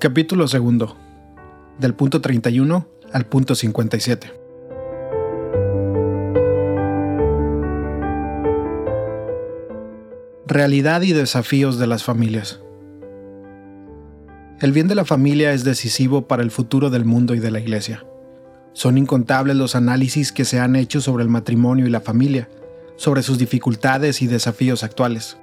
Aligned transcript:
Capítulo 0.00 0.48
segundo. 0.48 0.96
Del 1.78 1.92
punto 1.92 2.22
31 2.22 2.88
al 3.12 3.26
punto 3.26 3.54
57. 3.54 4.32
Realidad 10.46 11.02
y 11.02 11.12
desafíos 11.12 11.78
de 11.78 11.86
las 11.86 12.02
familias. 12.02 12.62
El 14.62 14.72
bien 14.72 14.88
de 14.88 14.94
la 14.94 15.04
familia 15.04 15.52
es 15.52 15.64
decisivo 15.64 16.26
para 16.26 16.42
el 16.42 16.50
futuro 16.50 16.88
del 16.88 17.04
mundo 17.04 17.34
y 17.34 17.38
de 17.38 17.50
la 17.50 17.60
Iglesia. 17.60 18.06
Son 18.72 18.96
incontables 18.96 19.56
los 19.56 19.76
análisis 19.76 20.32
que 20.32 20.46
se 20.46 20.60
han 20.60 20.76
hecho 20.76 21.02
sobre 21.02 21.24
el 21.24 21.28
matrimonio 21.28 21.86
y 21.86 21.90
la 21.90 22.00
familia, 22.00 22.48
sobre 22.96 23.22
sus 23.22 23.36
dificultades 23.36 24.22
y 24.22 24.28
desafíos 24.28 24.82
actuales. 24.82 25.36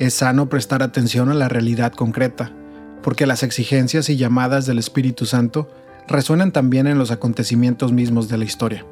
Es 0.00 0.14
sano 0.14 0.48
prestar 0.48 0.82
atención 0.82 1.28
a 1.28 1.34
la 1.34 1.48
realidad 1.48 1.92
concreta, 1.92 2.56
porque 3.02 3.26
las 3.26 3.42
exigencias 3.42 4.08
y 4.08 4.16
llamadas 4.16 4.66
del 4.66 4.78
Espíritu 4.78 5.26
Santo 5.26 5.68
resuenan 6.08 6.52
también 6.52 6.86
en 6.86 6.98
los 6.98 7.10
acontecimientos 7.10 7.92
mismos 7.92 8.28
de 8.28 8.38
la 8.38 8.44
historia, 8.44 8.84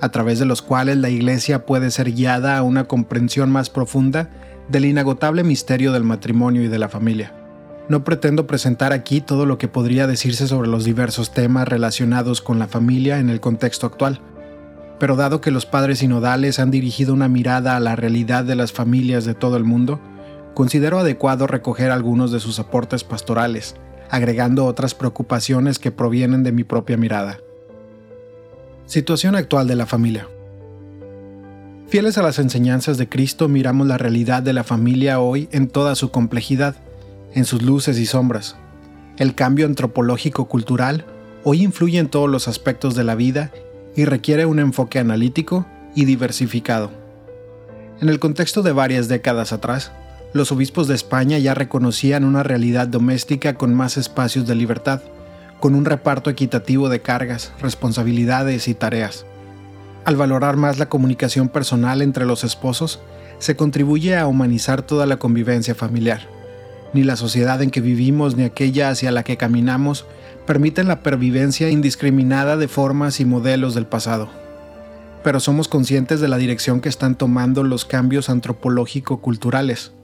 a 0.00 0.10
través 0.10 0.38
de 0.38 0.46
los 0.46 0.62
cuales 0.62 0.96
la 0.96 1.10
Iglesia 1.10 1.64
puede 1.64 1.90
ser 1.90 2.12
guiada 2.12 2.58
a 2.58 2.62
una 2.62 2.84
comprensión 2.84 3.50
más 3.50 3.70
profunda 3.70 4.30
del 4.68 4.84
inagotable 4.84 5.44
misterio 5.44 5.92
del 5.92 6.04
matrimonio 6.04 6.62
y 6.62 6.68
de 6.68 6.78
la 6.78 6.88
familia. 6.88 7.32
No 7.88 8.02
pretendo 8.02 8.48
presentar 8.48 8.92
aquí 8.92 9.20
todo 9.20 9.46
lo 9.46 9.58
que 9.58 9.68
podría 9.68 10.08
decirse 10.08 10.48
sobre 10.48 10.68
los 10.68 10.84
diversos 10.84 11.32
temas 11.32 11.68
relacionados 11.68 12.42
con 12.42 12.58
la 12.58 12.66
familia 12.66 13.20
en 13.20 13.30
el 13.30 13.40
contexto 13.40 13.86
actual, 13.86 14.20
pero 14.98 15.14
dado 15.14 15.40
que 15.40 15.52
los 15.52 15.66
padres 15.66 16.00
sinodales 16.00 16.58
han 16.58 16.70
dirigido 16.70 17.14
una 17.14 17.28
mirada 17.28 17.76
a 17.76 17.80
la 17.80 17.94
realidad 17.94 18.44
de 18.44 18.56
las 18.56 18.72
familias 18.72 19.24
de 19.24 19.34
todo 19.34 19.56
el 19.56 19.64
mundo, 19.64 20.00
considero 20.56 20.98
adecuado 20.98 21.46
recoger 21.46 21.90
algunos 21.90 22.32
de 22.32 22.40
sus 22.40 22.58
aportes 22.58 23.04
pastorales, 23.04 23.74
agregando 24.08 24.64
otras 24.64 24.94
preocupaciones 24.94 25.78
que 25.78 25.90
provienen 25.90 26.44
de 26.44 26.50
mi 26.50 26.64
propia 26.64 26.96
mirada. 26.96 27.40
Situación 28.86 29.36
actual 29.36 29.68
de 29.68 29.76
la 29.76 29.84
familia. 29.84 30.28
Fieles 31.88 32.16
a 32.16 32.22
las 32.22 32.38
enseñanzas 32.38 32.96
de 32.96 33.06
Cristo, 33.06 33.48
miramos 33.48 33.86
la 33.86 33.98
realidad 33.98 34.42
de 34.42 34.54
la 34.54 34.64
familia 34.64 35.20
hoy 35.20 35.50
en 35.52 35.68
toda 35.68 35.94
su 35.94 36.10
complejidad, 36.10 36.76
en 37.34 37.44
sus 37.44 37.60
luces 37.60 37.98
y 37.98 38.06
sombras. 38.06 38.56
El 39.18 39.34
cambio 39.34 39.66
antropológico-cultural 39.66 41.04
hoy 41.44 41.64
influye 41.64 41.98
en 41.98 42.08
todos 42.08 42.30
los 42.30 42.48
aspectos 42.48 42.94
de 42.94 43.04
la 43.04 43.14
vida 43.14 43.52
y 43.94 44.06
requiere 44.06 44.46
un 44.46 44.58
enfoque 44.58 45.00
analítico 45.00 45.66
y 45.94 46.06
diversificado. 46.06 46.90
En 48.00 48.08
el 48.08 48.18
contexto 48.18 48.62
de 48.62 48.72
varias 48.72 49.08
décadas 49.08 49.52
atrás, 49.52 49.92
los 50.32 50.52
obispos 50.52 50.88
de 50.88 50.94
España 50.94 51.38
ya 51.38 51.54
reconocían 51.54 52.24
una 52.24 52.42
realidad 52.42 52.88
doméstica 52.88 53.54
con 53.54 53.74
más 53.74 53.96
espacios 53.96 54.46
de 54.46 54.54
libertad, 54.54 55.00
con 55.60 55.74
un 55.74 55.84
reparto 55.84 56.30
equitativo 56.30 56.88
de 56.88 57.00
cargas, 57.00 57.52
responsabilidades 57.60 58.68
y 58.68 58.74
tareas. 58.74 59.24
Al 60.04 60.16
valorar 60.16 60.56
más 60.56 60.78
la 60.78 60.88
comunicación 60.88 61.48
personal 61.48 62.02
entre 62.02 62.26
los 62.26 62.44
esposos, 62.44 63.00
se 63.38 63.56
contribuye 63.56 64.16
a 64.16 64.26
humanizar 64.26 64.82
toda 64.82 65.06
la 65.06 65.16
convivencia 65.16 65.74
familiar. 65.74 66.28
Ni 66.92 67.02
la 67.02 67.16
sociedad 67.16 67.62
en 67.62 67.70
que 67.70 67.80
vivimos 67.80 68.36
ni 68.36 68.44
aquella 68.44 68.90
hacia 68.90 69.10
la 69.10 69.24
que 69.24 69.36
caminamos 69.36 70.06
permiten 70.46 70.86
la 70.86 71.02
pervivencia 71.02 71.70
indiscriminada 71.70 72.56
de 72.56 72.68
formas 72.68 73.20
y 73.20 73.24
modelos 73.24 73.74
del 73.74 73.86
pasado. 73.86 74.28
Pero 75.24 75.40
somos 75.40 75.66
conscientes 75.66 76.20
de 76.20 76.28
la 76.28 76.36
dirección 76.36 76.80
que 76.80 76.88
están 76.88 77.16
tomando 77.16 77.64
los 77.64 77.84
cambios 77.84 78.28
antropológico-culturales 78.30 79.95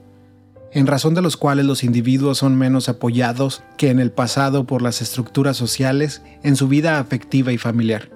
en 0.73 0.87
razón 0.87 1.13
de 1.13 1.21
los 1.21 1.37
cuales 1.37 1.65
los 1.65 1.83
individuos 1.83 2.39
son 2.39 2.57
menos 2.57 2.89
apoyados 2.89 3.63
que 3.77 3.91
en 3.91 3.99
el 3.99 4.11
pasado 4.11 4.65
por 4.65 4.81
las 4.81 5.01
estructuras 5.01 5.55
sociales 5.55 6.21
en 6.41 6.55
su 6.55 6.67
vida 6.67 6.99
afectiva 6.99 7.51
y 7.51 7.57
familiar. 7.57 8.09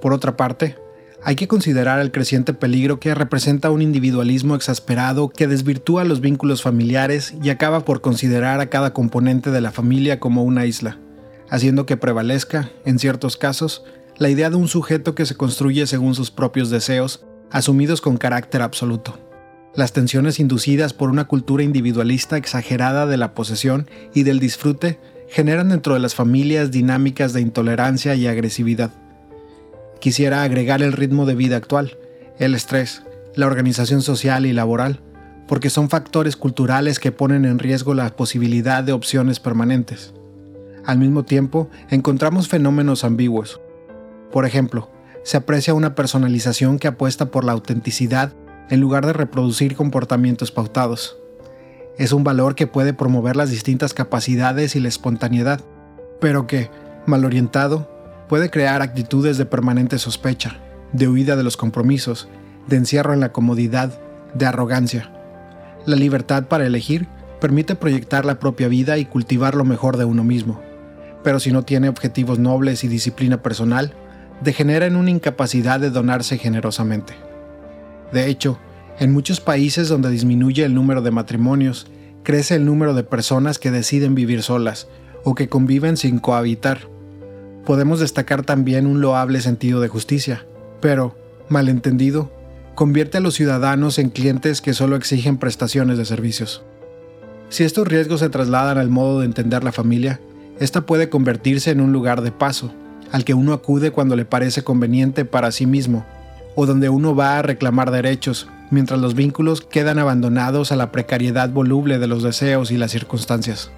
Por 0.00 0.12
otra 0.12 0.36
parte, 0.36 0.76
hay 1.22 1.36
que 1.36 1.48
considerar 1.48 2.00
el 2.00 2.12
creciente 2.12 2.54
peligro 2.54 2.98
que 2.98 3.14
representa 3.14 3.70
un 3.70 3.82
individualismo 3.82 4.54
exasperado 4.54 5.28
que 5.28 5.46
desvirtúa 5.46 6.04
los 6.04 6.20
vínculos 6.20 6.62
familiares 6.62 7.34
y 7.42 7.50
acaba 7.50 7.84
por 7.84 8.00
considerar 8.00 8.60
a 8.60 8.70
cada 8.70 8.92
componente 8.92 9.50
de 9.50 9.60
la 9.60 9.70
familia 9.70 10.18
como 10.18 10.42
una 10.42 10.64
isla, 10.66 10.98
haciendo 11.48 11.86
que 11.86 11.98
prevalezca, 11.98 12.70
en 12.84 12.98
ciertos 12.98 13.36
casos, 13.36 13.84
la 14.16 14.30
idea 14.30 14.50
de 14.50 14.56
un 14.56 14.68
sujeto 14.68 15.14
que 15.14 15.26
se 15.26 15.36
construye 15.36 15.86
según 15.86 16.14
sus 16.14 16.30
propios 16.30 16.70
deseos, 16.70 17.24
asumidos 17.50 18.00
con 18.00 18.16
carácter 18.16 18.62
absoluto. 18.62 19.29
Las 19.74 19.92
tensiones 19.92 20.40
inducidas 20.40 20.92
por 20.92 21.10
una 21.10 21.26
cultura 21.26 21.62
individualista 21.62 22.36
exagerada 22.36 23.06
de 23.06 23.16
la 23.16 23.34
posesión 23.34 23.88
y 24.12 24.24
del 24.24 24.40
disfrute 24.40 24.98
generan 25.28 25.68
dentro 25.68 25.94
de 25.94 26.00
las 26.00 26.16
familias 26.16 26.72
dinámicas 26.72 27.32
de 27.32 27.40
intolerancia 27.40 28.16
y 28.16 28.26
agresividad. 28.26 28.90
Quisiera 30.00 30.42
agregar 30.42 30.82
el 30.82 30.92
ritmo 30.92 31.24
de 31.24 31.36
vida 31.36 31.56
actual, 31.56 31.96
el 32.38 32.56
estrés, 32.56 33.04
la 33.36 33.46
organización 33.46 34.02
social 34.02 34.44
y 34.44 34.52
laboral, 34.52 35.00
porque 35.46 35.70
son 35.70 35.88
factores 35.88 36.36
culturales 36.36 36.98
que 36.98 37.12
ponen 37.12 37.44
en 37.44 37.60
riesgo 37.60 37.94
la 37.94 38.16
posibilidad 38.16 38.82
de 38.82 38.92
opciones 38.92 39.38
permanentes. 39.38 40.12
Al 40.84 40.98
mismo 40.98 41.24
tiempo, 41.24 41.70
encontramos 41.90 42.48
fenómenos 42.48 43.04
ambiguos. 43.04 43.60
Por 44.32 44.46
ejemplo, 44.46 44.90
se 45.22 45.36
aprecia 45.36 45.74
una 45.74 45.94
personalización 45.94 46.80
que 46.80 46.88
apuesta 46.88 47.30
por 47.30 47.44
la 47.44 47.52
autenticidad 47.52 48.32
en 48.70 48.80
lugar 48.80 49.04
de 49.04 49.12
reproducir 49.12 49.76
comportamientos 49.76 50.52
pautados. 50.52 51.18
Es 51.98 52.12
un 52.12 52.24
valor 52.24 52.54
que 52.54 52.66
puede 52.66 52.94
promover 52.94 53.36
las 53.36 53.50
distintas 53.50 53.92
capacidades 53.92 54.76
y 54.76 54.80
la 54.80 54.88
espontaneidad, 54.88 55.60
pero 56.20 56.46
que, 56.46 56.70
mal 57.06 57.24
orientado, 57.24 57.90
puede 58.28 58.48
crear 58.48 58.80
actitudes 58.80 59.36
de 59.36 59.44
permanente 59.44 59.98
sospecha, 59.98 60.58
de 60.92 61.08
huida 61.08 61.36
de 61.36 61.42
los 61.42 61.56
compromisos, 61.56 62.28
de 62.68 62.76
encierro 62.76 63.12
en 63.12 63.20
la 63.20 63.32
comodidad, 63.32 64.00
de 64.34 64.46
arrogancia. 64.46 65.12
La 65.84 65.96
libertad 65.96 66.44
para 66.44 66.66
elegir 66.66 67.08
permite 67.40 67.74
proyectar 67.74 68.24
la 68.24 68.38
propia 68.38 68.68
vida 68.68 68.98
y 68.98 69.04
cultivar 69.04 69.54
lo 69.54 69.64
mejor 69.64 69.96
de 69.96 70.04
uno 70.04 70.22
mismo, 70.22 70.60
pero 71.24 71.40
si 71.40 71.52
no 71.52 71.64
tiene 71.64 71.88
objetivos 71.88 72.38
nobles 72.38 72.84
y 72.84 72.88
disciplina 72.88 73.42
personal, 73.42 73.94
degenera 74.42 74.86
en 74.86 74.96
una 74.96 75.10
incapacidad 75.10 75.80
de 75.80 75.90
donarse 75.90 76.38
generosamente. 76.38 77.29
De 78.12 78.28
hecho, 78.28 78.58
en 78.98 79.12
muchos 79.12 79.40
países 79.40 79.88
donde 79.88 80.10
disminuye 80.10 80.64
el 80.64 80.74
número 80.74 81.00
de 81.00 81.10
matrimonios, 81.10 81.86
crece 82.22 82.56
el 82.56 82.66
número 82.66 82.94
de 82.94 83.02
personas 83.02 83.58
que 83.58 83.70
deciden 83.70 84.14
vivir 84.14 84.42
solas 84.42 84.88
o 85.24 85.34
que 85.34 85.48
conviven 85.48 85.96
sin 85.96 86.18
cohabitar. 86.18 86.80
Podemos 87.64 88.00
destacar 88.00 88.42
también 88.42 88.86
un 88.86 89.00
loable 89.00 89.40
sentido 89.40 89.80
de 89.80 89.88
justicia, 89.88 90.44
pero, 90.80 91.16
malentendido, 91.48 92.30
convierte 92.74 93.18
a 93.18 93.20
los 93.20 93.34
ciudadanos 93.34 93.98
en 93.98 94.10
clientes 94.10 94.60
que 94.60 94.74
solo 94.74 94.96
exigen 94.96 95.38
prestaciones 95.38 95.96
de 95.96 96.04
servicios. 96.04 96.62
Si 97.48 97.64
estos 97.64 97.86
riesgos 97.86 98.20
se 98.20 98.28
trasladan 98.28 98.78
al 98.78 98.90
modo 98.90 99.20
de 99.20 99.26
entender 99.26 99.64
la 99.64 99.72
familia, 99.72 100.20
esta 100.58 100.82
puede 100.82 101.08
convertirse 101.08 101.70
en 101.70 101.80
un 101.80 101.92
lugar 101.92 102.22
de 102.22 102.32
paso, 102.32 102.72
al 103.12 103.24
que 103.24 103.34
uno 103.34 103.52
acude 103.52 103.92
cuando 103.92 104.14
le 104.14 104.24
parece 104.24 104.62
conveniente 104.62 105.24
para 105.24 105.52
sí 105.52 105.66
mismo 105.66 106.04
o 106.54 106.66
donde 106.66 106.88
uno 106.88 107.14
va 107.14 107.38
a 107.38 107.42
reclamar 107.42 107.90
derechos, 107.90 108.48
mientras 108.70 109.00
los 109.00 109.14
vínculos 109.14 109.60
quedan 109.60 109.98
abandonados 109.98 110.72
a 110.72 110.76
la 110.76 110.92
precariedad 110.92 111.50
voluble 111.50 111.98
de 111.98 112.06
los 112.06 112.22
deseos 112.22 112.70
y 112.70 112.76
las 112.76 112.90
circunstancias. 112.90 113.70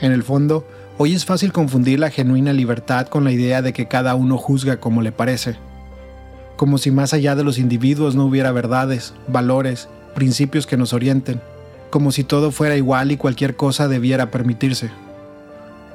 En 0.00 0.12
el 0.12 0.22
fondo, 0.22 0.66
hoy 0.98 1.14
es 1.14 1.24
fácil 1.24 1.52
confundir 1.52 1.98
la 1.98 2.10
genuina 2.10 2.52
libertad 2.52 3.06
con 3.08 3.24
la 3.24 3.32
idea 3.32 3.62
de 3.62 3.72
que 3.72 3.88
cada 3.88 4.14
uno 4.14 4.36
juzga 4.36 4.78
como 4.78 5.02
le 5.02 5.12
parece, 5.12 5.56
como 6.56 6.78
si 6.78 6.90
más 6.90 7.12
allá 7.12 7.34
de 7.34 7.44
los 7.44 7.58
individuos 7.58 8.14
no 8.14 8.24
hubiera 8.24 8.52
verdades, 8.52 9.14
valores, 9.28 9.88
principios 10.14 10.66
que 10.66 10.76
nos 10.76 10.92
orienten, 10.92 11.40
como 11.90 12.12
si 12.12 12.24
todo 12.24 12.50
fuera 12.50 12.76
igual 12.76 13.12
y 13.12 13.16
cualquier 13.16 13.56
cosa 13.56 13.88
debiera 13.88 14.30
permitirse. 14.30 14.90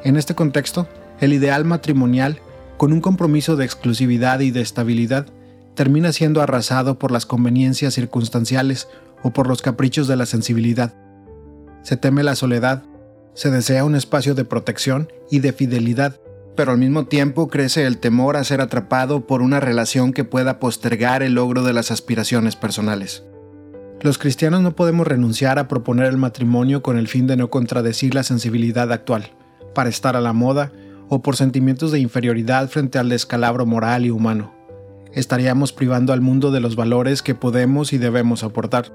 En 0.04 0.18
este 0.18 0.36
contexto, 0.36 0.88
el 1.20 1.34
ideal 1.34 1.66
matrimonial, 1.66 2.40
con 2.78 2.94
un 2.94 3.02
compromiso 3.02 3.56
de 3.56 3.66
exclusividad 3.66 4.40
y 4.40 4.52
de 4.52 4.62
estabilidad, 4.62 5.28
termina 5.76 6.12
siendo 6.12 6.42
arrasado 6.42 7.00
por 7.00 7.12
las 7.12 7.26
conveniencias 7.26 7.94
circunstanciales 7.94 8.88
o 9.24 9.32
por 9.32 9.48
los 9.48 9.62
caprichos 9.62 10.08
de 10.08 10.16
la 10.16 10.26
sensibilidad. 10.26 10.94
Se 11.84 11.98
teme 11.98 12.24
la 12.24 12.36
soledad, 12.36 12.84
se 13.34 13.50
desea 13.50 13.86
un 13.86 13.96
espacio 13.96 14.36
de 14.36 14.46
protección 14.46 15.12
y 15.30 15.40
de 15.40 15.54
fidelidad, 15.54 16.20
pero 16.56 16.72
al 16.72 16.78
mismo 16.78 17.06
tiempo 17.06 17.48
crece 17.48 17.86
el 17.86 17.98
temor 17.98 18.36
a 18.36 18.44
ser 18.44 18.62
atrapado 18.62 19.26
por 19.26 19.42
una 19.42 19.60
relación 19.60 20.12
que 20.14 20.26
pueda 20.26 20.60
postergar 20.60 21.24
el 21.24 21.36
logro 21.36 21.64
de 21.64 21.74
las 21.74 21.92
aspiraciones 21.92 22.56
personales. 22.56 23.24
Los 24.02 24.18
cristianos 24.18 24.62
no 24.62 24.76
podemos 24.76 25.08
renunciar 25.08 25.60
a 25.60 25.68
proponer 25.68 26.08
el 26.08 26.18
matrimonio 26.18 26.82
con 26.82 26.98
el 26.98 27.08
fin 27.08 27.28
de 27.28 27.38
no 27.38 27.50
contradecir 27.50 28.16
la 28.16 28.24
sensibilidad 28.24 28.92
actual, 28.92 29.32
para 29.74 29.90
estar 29.90 30.16
a 30.16 30.22
la 30.22 30.34
moda 30.34 30.72
o 31.08 31.22
por 31.22 31.36
sentimientos 31.36 31.92
de 31.92 32.00
inferioridad 32.00 32.68
frente 32.70 33.00
al 33.00 33.10
descalabro 33.10 33.66
moral 33.66 34.06
y 34.06 34.10
humano 34.10 34.61
estaríamos 35.14 35.74
privando 35.74 36.14
al 36.14 36.22
mundo 36.22 36.52
de 36.52 36.60
los 36.60 36.76
valores 36.76 37.22
que 37.22 37.36
podemos 37.36 37.94
y 37.94 37.98
debemos 37.98 38.44
aportar. 38.44 38.92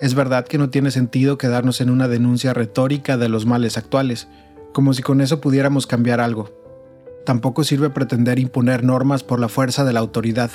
Es 0.00 0.14
verdad 0.14 0.46
que 0.46 0.58
no 0.58 0.70
tiene 0.70 0.90
sentido 0.90 1.38
quedarnos 1.38 1.80
en 1.80 1.90
una 1.90 2.08
denuncia 2.08 2.54
retórica 2.54 3.16
de 3.16 3.28
los 3.28 3.46
males 3.46 3.76
actuales, 3.76 4.28
como 4.72 4.94
si 4.94 5.02
con 5.02 5.20
eso 5.20 5.40
pudiéramos 5.40 5.86
cambiar 5.86 6.20
algo. 6.20 6.50
Tampoco 7.24 7.62
sirve 7.62 7.90
pretender 7.90 8.38
imponer 8.38 8.82
normas 8.82 9.22
por 9.22 9.38
la 9.38 9.48
fuerza 9.48 9.84
de 9.84 9.92
la 9.92 10.00
autoridad. 10.00 10.50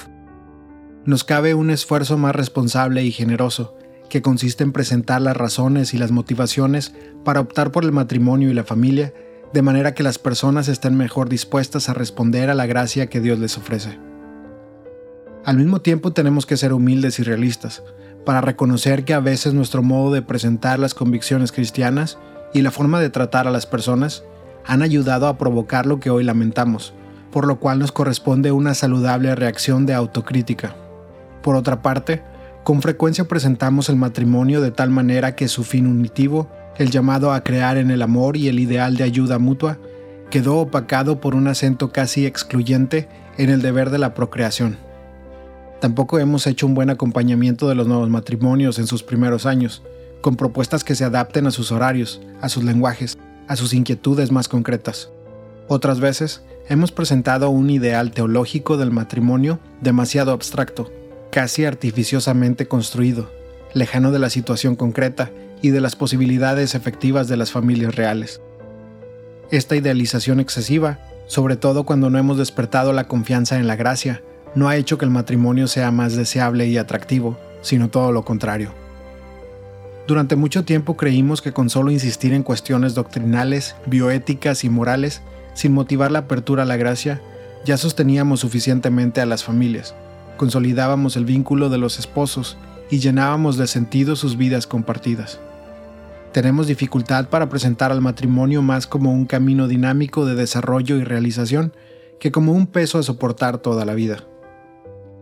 Nos 1.05 1.23
cabe 1.23 1.53
un 1.53 1.69
esfuerzo 1.69 2.17
más 2.17 2.35
responsable 2.35 3.03
y 3.03 3.11
generoso, 3.11 3.77
que 4.09 4.21
consiste 4.21 4.63
en 4.63 4.73
presentar 4.73 5.21
las 5.21 5.37
razones 5.37 5.93
y 5.93 5.97
las 5.97 6.11
motivaciones 6.11 6.93
para 7.23 7.39
optar 7.39 7.71
por 7.71 7.83
el 7.83 7.91
matrimonio 7.91 8.49
y 8.49 8.53
la 8.53 8.63
familia, 8.63 9.13
de 9.53 9.61
manera 9.61 9.93
que 9.93 10.03
las 10.03 10.19
personas 10.19 10.67
estén 10.67 10.97
mejor 10.97 11.29
dispuestas 11.29 11.87
a 11.87 11.93
responder 11.93 12.49
a 12.49 12.55
la 12.55 12.65
gracia 12.65 13.07
que 13.07 13.21
Dios 13.21 13.39
les 13.39 13.57
ofrece. 13.57 13.97
Al 15.47 15.55
mismo 15.55 15.79
tiempo 15.79 16.11
tenemos 16.11 16.45
que 16.45 16.57
ser 16.57 16.73
humildes 16.73 17.19
y 17.19 17.23
realistas, 17.23 17.81
para 18.25 18.41
reconocer 18.41 19.05
que 19.05 19.13
a 19.13 19.21
veces 19.21 19.53
nuestro 19.53 19.81
modo 19.81 20.11
de 20.11 20.21
presentar 20.21 20.77
las 20.77 20.93
convicciones 20.93 21.53
cristianas 21.53 22.17
y 22.53 22.63
la 22.63 22.71
forma 22.71 22.99
de 22.99 23.09
tratar 23.09 23.47
a 23.47 23.51
las 23.51 23.65
personas 23.65 24.25
han 24.65 24.81
ayudado 24.81 25.25
a 25.25 25.37
provocar 25.37 25.85
lo 25.85 26.01
que 26.01 26.09
hoy 26.09 26.25
lamentamos, 26.25 26.93
por 27.31 27.47
lo 27.47 27.61
cual 27.61 27.79
nos 27.79 27.93
corresponde 27.93 28.51
una 28.51 28.73
saludable 28.73 29.33
reacción 29.35 29.85
de 29.85 29.93
autocrítica. 29.93 30.75
Por 31.41 31.55
otra 31.55 31.81
parte, 31.81 32.23
con 32.65 32.81
frecuencia 32.81 33.29
presentamos 33.29 33.87
el 33.87 33.95
matrimonio 33.95 34.59
de 34.59 34.71
tal 34.71 34.89
manera 34.89 35.37
que 35.37 35.47
su 35.47 35.63
fin 35.63 35.87
unitivo, 35.87 36.51
el 36.77 36.89
llamado 36.89 37.31
a 37.31 37.45
crear 37.45 37.77
en 37.77 37.89
el 37.89 38.01
amor 38.01 38.35
y 38.35 38.49
el 38.49 38.59
ideal 38.59 38.97
de 38.97 39.05
ayuda 39.05 39.39
mutua, 39.39 39.77
quedó 40.29 40.57
opacado 40.57 41.21
por 41.21 41.35
un 41.35 41.47
acento 41.47 41.93
casi 41.93 42.25
excluyente 42.25 43.07
en 43.37 43.49
el 43.49 43.61
deber 43.61 43.91
de 43.91 43.99
la 43.99 44.13
procreación. 44.13 44.85
Tampoco 45.79 46.17
hemos 46.17 46.47
hecho 46.47 46.65
un 46.65 46.73
buen 46.73 46.89
acompañamiento 46.89 47.69
de 47.69 47.75
los 47.75 47.87
nuevos 47.87 48.09
matrimonios 48.09 48.79
en 48.79 48.87
sus 48.87 49.03
primeros 49.03 49.45
años, 49.45 49.83
con 50.21 50.35
propuestas 50.35 50.83
que 50.83 50.95
se 50.95 51.03
adapten 51.03 51.45
a 51.45 51.51
sus 51.51 51.71
horarios, 51.71 52.21
a 52.41 52.49
sus 52.49 52.63
lenguajes, 52.63 53.17
a 53.47 53.55
sus 53.55 53.73
inquietudes 53.73 54.31
más 54.31 54.47
concretas. 54.47 55.11
Otras 55.67 55.99
veces, 55.99 56.41
hemos 56.67 56.91
presentado 56.91 57.49
un 57.49 57.69
ideal 57.69 58.11
teológico 58.11 58.77
del 58.77 58.91
matrimonio 58.91 59.59
demasiado 59.81 60.31
abstracto, 60.31 60.91
casi 61.31 61.65
artificiosamente 61.65 62.67
construido, 62.67 63.29
lejano 63.73 64.11
de 64.11 64.19
la 64.19 64.29
situación 64.31 64.75
concreta 64.75 65.29
y 65.61 65.69
de 65.69 65.81
las 65.81 65.95
posibilidades 65.95 66.73
efectivas 66.73 67.27
de 67.27 67.37
las 67.37 67.51
familias 67.51 67.95
reales. 67.95 68.41
Esta 69.51 69.75
idealización 69.75 70.39
excesiva, 70.39 70.99
sobre 71.27 71.55
todo 71.55 71.83
cuando 71.83 72.09
no 72.09 72.17
hemos 72.17 72.37
despertado 72.37 72.93
la 72.93 73.07
confianza 73.07 73.57
en 73.57 73.67
la 73.67 73.75
gracia, 73.75 74.23
no 74.55 74.67
ha 74.67 74.75
hecho 74.75 74.97
que 74.97 75.05
el 75.05 75.11
matrimonio 75.11 75.67
sea 75.67 75.91
más 75.91 76.15
deseable 76.15 76.67
y 76.67 76.77
atractivo, 76.77 77.37
sino 77.61 77.89
todo 77.89 78.11
lo 78.11 78.23
contrario. 78.23 78.71
Durante 80.07 80.35
mucho 80.37 80.63
tiempo 80.63 80.95
creímos 80.95 81.41
que 81.41 81.51
con 81.51 81.69
solo 81.69 81.91
insistir 81.91 82.33
en 82.33 82.43
cuestiones 82.43 82.95
doctrinales, 82.95 83.75
bioéticas 83.85 84.63
y 84.63 84.69
morales, 84.69 85.21
sin 85.53 85.73
motivar 85.73 86.11
la 86.11 86.19
apertura 86.19 86.63
a 86.63 86.65
la 86.65 86.77
gracia, 86.77 87.21
ya 87.65 87.75
sosteníamos 87.75 88.39
suficientemente 88.39 89.19
a 89.19 89.25
las 89.25 89.43
familias, 89.43 89.95
consolidábamos 90.37 91.17
el 91.17 91.25
vínculo 91.25 91.69
de 91.69 91.77
los 91.77 91.99
esposos 91.99 92.57
y 92.89 92.99
llenábamos 92.99 93.57
de 93.57 93.67
sentido 93.67 94.15
sus 94.15 94.37
vidas 94.37 94.65
compartidas. 94.65 95.39
Tenemos 96.31 96.67
dificultad 96.67 97.27
para 97.27 97.49
presentar 97.49 97.91
al 97.91 97.99
matrimonio 97.99 98.61
más 98.61 98.87
como 98.87 99.11
un 99.11 99.25
camino 99.25 99.67
dinámico 99.67 100.25
de 100.25 100.35
desarrollo 100.35 100.95
y 100.95 101.03
realización 101.03 101.73
que 102.19 102.31
como 102.31 102.53
un 102.53 102.67
peso 102.67 102.99
a 102.99 103.03
soportar 103.03 103.57
toda 103.57 103.85
la 103.85 103.93
vida. 103.93 104.23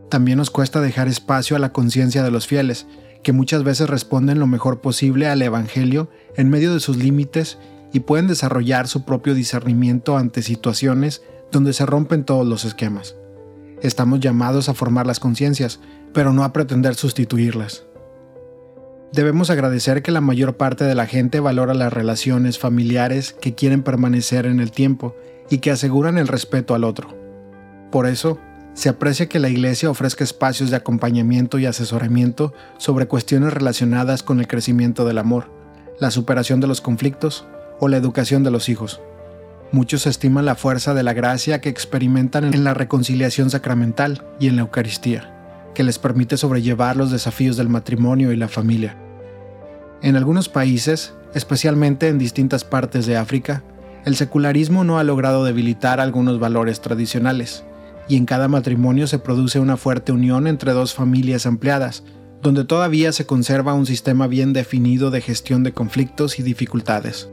También 0.10 0.38
nos 0.38 0.52
cuesta 0.52 0.82
dejar 0.82 1.08
espacio 1.08 1.56
a 1.56 1.60
la 1.60 1.74
conciencia 1.74 2.24
de 2.24 2.32
los 2.32 2.48
fieles, 2.48 2.88
que 3.24 3.34
muchas 3.34 3.64
veces 3.64 3.90
responden 3.90 4.40
lo 4.40 4.48
mejor 4.48 4.82
posible 4.82 5.28
al 5.28 5.42
Evangelio 5.42 6.10
en 6.36 6.50
medio 6.50 6.74
de 6.74 6.80
sus 6.80 6.98
límites 6.98 7.58
y 7.92 8.02
pueden 8.02 8.28
desarrollar 8.28 8.88
su 8.88 9.04
propio 9.04 9.34
discernimiento 9.34 10.18
ante 10.18 10.44
situaciones 10.44 11.24
donde 11.52 11.74
se 11.74 11.86
rompen 11.86 12.24
todos 12.24 12.46
los 12.46 12.66
esquemas. 12.66 13.16
Estamos 13.82 14.20
llamados 14.20 14.70
a 14.70 14.74
formar 14.74 15.08
las 15.08 15.20
conciencias, 15.20 15.80
pero 16.14 16.34
no 16.34 16.44
a 16.44 16.54
pretender 16.54 16.96
sustituirlas. 16.96 17.86
Debemos 19.12 19.50
agradecer 19.50 20.02
que 20.02 20.12
la 20.12 20.22
mayor 20.22 20.58
parte 20.58 20.84
de 20.84 20.94
la 20.94 21.06
gente 21.08 21.40
valora 21.40 21.74
las 21.74 21.94
relaciones 21.94 22.60
familiares 22.60 23.34
que 23.40 23.56
quieren 23.56 23.82
permanecer 23.82 24.46
en 24.46 24.60
el 24.60 24.72
tiempo 24.72 25.16
y 25.50 25.60
que 25.60 25.72
aseguran 25.72 26.18
el 26.18 26.28
respeto 26.28 26.76
al 26.76 26.84
otro. 26.84 27.10
Por 27.92 28.08
eso, 28.08 28.40
se 28.76 28.90
aprecia 28.90 29.28
que 29.28 29.40
la 29.40 29.50
Iglesia 29.50 29.90
ofrezca 29.90 30.24
espacios 30.24 30.70
de 30.70 30.76
acompañamiento 30.76 31.58
y 31.58 31.66
asesoramiento 31.66 32.54
sobre 32.78 33.08
cuestiones 33.08 33.54
relacionadas 33.54 34.22
con 34.22 34.42
el 34.42 34.48
crecimiento 34.48 35.06
del 35.06 35.18
amor, 35.18 35.50
la 36.00 36.12
superación 36.12 36.60
de 36.60 36.68
los 36.68 36.82
conflictos 36.82 37.46
o 37.80 37.88
la 37.88 37.96
educación 37.96 38.44
de 38.44 38.52
los 38.52 38.68
hijos. 38.68 39.00
Muchos 39.72 40.06
estiman 40.06 40.46
la 40.46 40.56
fuerza 40.56 40.94
de 40.94 41.04
la 41.04 41.14
gracia 41.14 41.62
que 41.62 41.70
experimentan 41.70 42.54
en 42.54 42.66
la 42.66 42.74
reconciliación 42.74 43.50
sacramental 43.50 44.24
y 44.42 44.48
en 44.48 44.58
la 44.58 44.64
Eucaristía, 44.64 45.34
que 45.74 45.84
les 45.84 45.98
permite 45.98 46.36
sobrellevar 46.36 46.98
los 46.98 47.12
desafíos 47.12 47.56
del 47.56 47.70
matrimonio 47.70 48.34
y 48.34 48.36
la 48.36 48.50
familia. 48.50 48.98
En 50.02 50.18
algunos 50.18 50.50
países, 50.50 51.14
especialmente 51.34 52.10
en 52.10 52.18
distintas 52.18 52.66
partes 52.66 53.06
de 53.06 53.16
África, 53.16 53.64
el 54.04 54.18
secularismo 54.18 54.84
no 54.84 55.00
ha 55.00 55.04
logrado 55.06 55.46
debilitar 55.46 56.02
algunos 56.02 56.40
valores 56.40 56.82
tradicionales, 56.82 57.64
y 58.08 58.18
en 58.18 58.26
cada 58.26 58.48
matrimonio 58.48 59.08
se 59.08 59.20
produce 59.20 59.60
una 59.60 59.78
fuerte 59.78 60.12
unión 60.12 60.48
entre 60.48 60.74
dos 60.74 60.94
familias 60.94 61.46
ampliadas, 61.46 62.04
donde 62.42 62.64
todavía 62.64 63.12
se 63.12 63.26
conserva 63.26 63.74
un 63.74 63.86
sistema 63.86 64.28
bien 64.28 64.54
definido 64.54 65.10
de 65.12 65.22
gestión 65.22 65.64
de 65.64 65.74
conflictos 65.74 66.40
y 66.40 66.44
dificultades. 66.44 67.30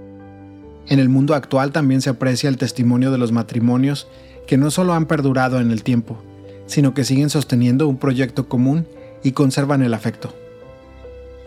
En 0.89 0.99
el 0.99 1.09
mundo 1.09 1.35
actual 1.35 1.71
también 1.73 2.01
se 2.01 2.11
aprecia 2.11 2.49
el 2.49 2.57
testimonio 2.57 3.11
de 3.11 3.19
los 3.19 3.33
matrimonios 3.33 4.09
que 4.47 4.57
no 4.57 4.71
solo 4.71 4.95
han 4.95 5.07
perdurado 5.07 5.61
en 5.61 5.71
el 5.71 5.83
tiempo, 5.83 6.23
sino 6.67 6.95
que 6.95 7.05
siguen 7.05 7.31
sosteniendo 7.31 7.87
un 7.89 7.99
proyecto 7.99 8.49
común 8.49 8.87
y 9.23 9.33
conservan 9.33 9.83
el 9.83 9.95
afecto. 9.95 10.35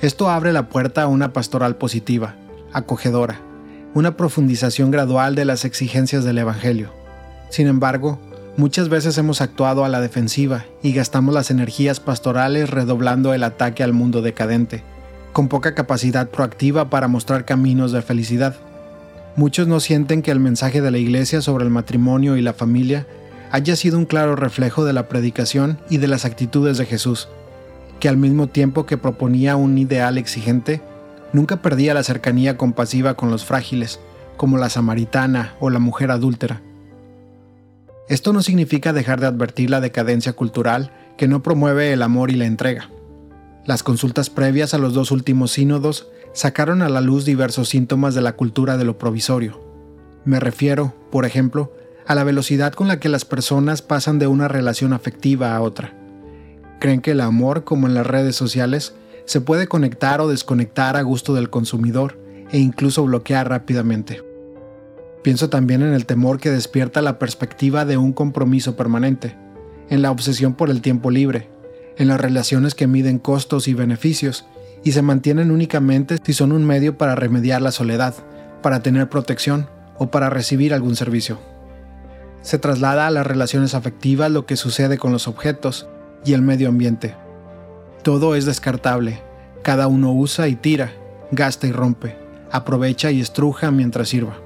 Esto 0.02 0.30
abre 0.30 0.54
la 0.54 0.70
puerta 0.70 1.04
a 1.04 1.08
una 1.08 1.34
pastoral 1.34 1.78
positiva, 1.78 2.36
acogedora, 2.74 3.40
una 3.94 4.18
profundización 4.18 4.92
gradual 4.92 5.36
de 5.36 5.46
las 5.46 5.66
exigencias 5.66 6.24
del 6.24 6.38
Evangelio. 6.38 6.92
Sin 7.50 7.68
embargo, 7.68 8.20
Muchas 8.58 8.88
veces 8.88 9.18
hemos 9.18 9.42
actuado 9.42 9.84
a 9.84 9.90
la 9.90 10.00
defensiva 10.00 10.64
y 10.82 10.94
gastamos 10.94 11.34
las 11.34 11.52
energías 11.52 12.00
pastorales 12.00 12.70
redoblando 12.70 13.34
el 13.34 13.44
ataque 13.44 13.84
al 13.84 13.92
mundo 13.92 14.22
decadente, 14.22 14.82
con 15.34 15.50
poca 15.50 15.76
capacidad 15.76 16.30
proactiva 16.30 16.90
para 16.90 17.10
mostrar 17.10 17.44
caminos 17.44 17.92
de 17.92 18.02
felicidad. 18.02 18.56
Muchos 19.36 19.68
no 19.68 19.82
sienten 19.82 20.22
que 20.22 20.32
el 20.32 20.40
mensaje 20.40 20.80
de 20.80 20.90
la 20.90 20.98
Iglesia 20.98 21.42
sobre 21.42 21.66
el 21.66 21.70
matrimonio 21.70 22.38
y 22.38 22.42
la 22.42 22.54
familia 22.54 23.06
haya 23.52 23.76
sido 23.76 23.98
un 23.98 24.06
claro 24.06 24.38
reflejo 24.38 24.86
de 24.86 24.94
la 24.94 25.10
predicación 25.10 25.78
y 25.90 25.98
de 25.98 26.08
las 26.08 26.24
actitudes 26.24 26.78
de 26.78 26.86
Jesús, 26.86 27.28
que 28.00 28.08
al 28.08 28.16
mismo 28.16 28.48
tiempo 28.48 28.86
que 28.86 28.98
proponía 28.98 29.58
un 29.58 29.78
ideal 29.78 30.18
exigente, 30.18 30.82
nunca 31.34 31.62
perdía 31.62 31.94
la 31.94 32.04
cercanía 32.04 32.56
compasiva 32.56 33.16
con 33.16 33.32
los 33.32 33.44
frágiles, 33.44 34.00
como 34.38 34.58
la 34.58 34.70
samaritana 34.70 35.56
o 35.60 35.70
la 35.70 35.80
mujer 35.80 36.10
adúltera. 36.10 36.62
Esto 38.08 38.34
no 38.34 38.44
significa 38.44 38.94
dejar 38.94 39.20
de 39.20 39.26
advertir 39.26 39.72
la 39.72 39.82
decadencia 39.82 40.34
cultural 40.34 40.92
que 41.18 41.28
no 41.28 41.42
promueve 41.42 41.92
el 41.92 42.04
amor 42.04 42.30
y 42.30 42.36
la 42.36 42.46
entrega. 42.46 42.90
Las 43.66 43.82
consultas 43.82 44.30
previas 44.30 44.76
a 44.76 44.78
los 44.78 44.94
dos 44.94 45.10
últimos 45.10 45.52
sínodos 45.52 46.08
sacaron 46.34 46.84
a 46.84 46.90
la 46.90 47.02
luz 47.02 47.26
diversos 47.26 47.70
síntomas 47.70 48.14
de 48.14 48.22
la 48.22 48.34
cultura 48.34 48.78
de 48.78 48.84
lo 48.84 49.00
provisorio. 49.00 49.60
Me 50.24 50.40
refiero, 50.40 50.94
por 51.12 51.26
ejemplo, 51.26 51.74
a 52.06 52.14
la 52.14 52.24
velocidad 52.24 52.74
con 52.74 52.88
la 52.88 53.00
que 53.00 53.10
las 53.10 53.26
personas 53.26 53.82
pasan 53.82 54.20
de 54.20 54.28
una 54.28 54.48
relación 54.48 54.94
afectiva 54.94 55.56
a 55.56 55.62
otra. 55.62 55.96
Creen 56.80 57.02
que 57.02 57.12
el 57.12 57.22
amor, 57.22 57.64
como 57.64 57.88
en 57.88 57.96
las 57.96 58.06
redes 58.06 58.36
sociales, 58.36 58.94
se 59.26 59.42
puede 59.42 59.68
conectar 59.68 60.22
o 60.22 60.28
desconectar 60.28 60.96
a 60.96 61.02
gusto 61.02 61.34
del 61.34 61.50
consumidor 61.50 62.20
e 62.52 62.60
incluso 62.60 63.04
bloquear 63.04 63.50
rápidamente. 63.50 64.22
Pienso 65.26 65.50
también 65.50 65.82
en 65.82 65.96
el 65.96 66.06
temor 66.06 66.40
que 66.40 66.52
despierta 66.52 67.02
la 67.02 67.18
perspectiva 67.18 67.84
de 67.84 67.98
un 67.98 68.14
compromiso 68.14 68.76
permanente, 68.76 69.36
en 69.90 70.04
la 70.04 70.12
obsesión 70.12 70.54
por 70.54 70.70
el 70.70 70.84
tiempo 70.84 71.10
libre, 71.10 71.50
en 71.98 72.10
las 72.10 72.22
relaciones 72.22 72.76
que 72.76 72.86
miden 72.86 73.18
costos 73.18 73.68
y 73.68 73.74
beneficios 73.74 74.46
y 74.84 74.92
se 74.92 75.02
mantienen 75.02 75.50
únicamente 75.50 76.20
si 76.24 76.34
son 76.34 76.52
un 76.52 76.64
medio 76.64 77.00
para 77.00 77.16
remediar 77.16 77.64
la 77.64 77.72
soledad, 77.72 78.14
para 78.62 78.84
tener 78.84 79.10
protección 79.10 79.68
o 79.98 80.12
para 80.12 80.30
recibir 80.30 80.76
algún 80.76 80.96
servicio. 80.96 81.40
Se 82.44 82.60
traslada 82.60 83.08
a 83.08 83.12
las 83.12 83.26
relaciones 83.26 83.74
afectivas 83.74 84.30
lo 84.30 84.46
que 84.46 84.58
sucede 84.58 85.00
con 85.00 85.12
los 85.12 85.28
objetos 85.28 85.88
y 86.24 86.34
el 86.34 86.44
medio 86.44 86.70
ambiente. 86.70 87.16
Todo 88.04 88.36
es 88.36 88.46
descartable, 88.46 89.24
cada 89.64 89.88
uno 89.88 90.14
usa 90.14 90.48
y 90.50 90.56
tira, 90.56 90.92
gasta 91.32 91.66
y 91.66 91.72
rompe, 91.72 92.16
aprovecha 92.52 93.10
y 93.10 93.22
estruja 93.22 93.72
mientras 93.72 94.10
sirva. 94.10 94.45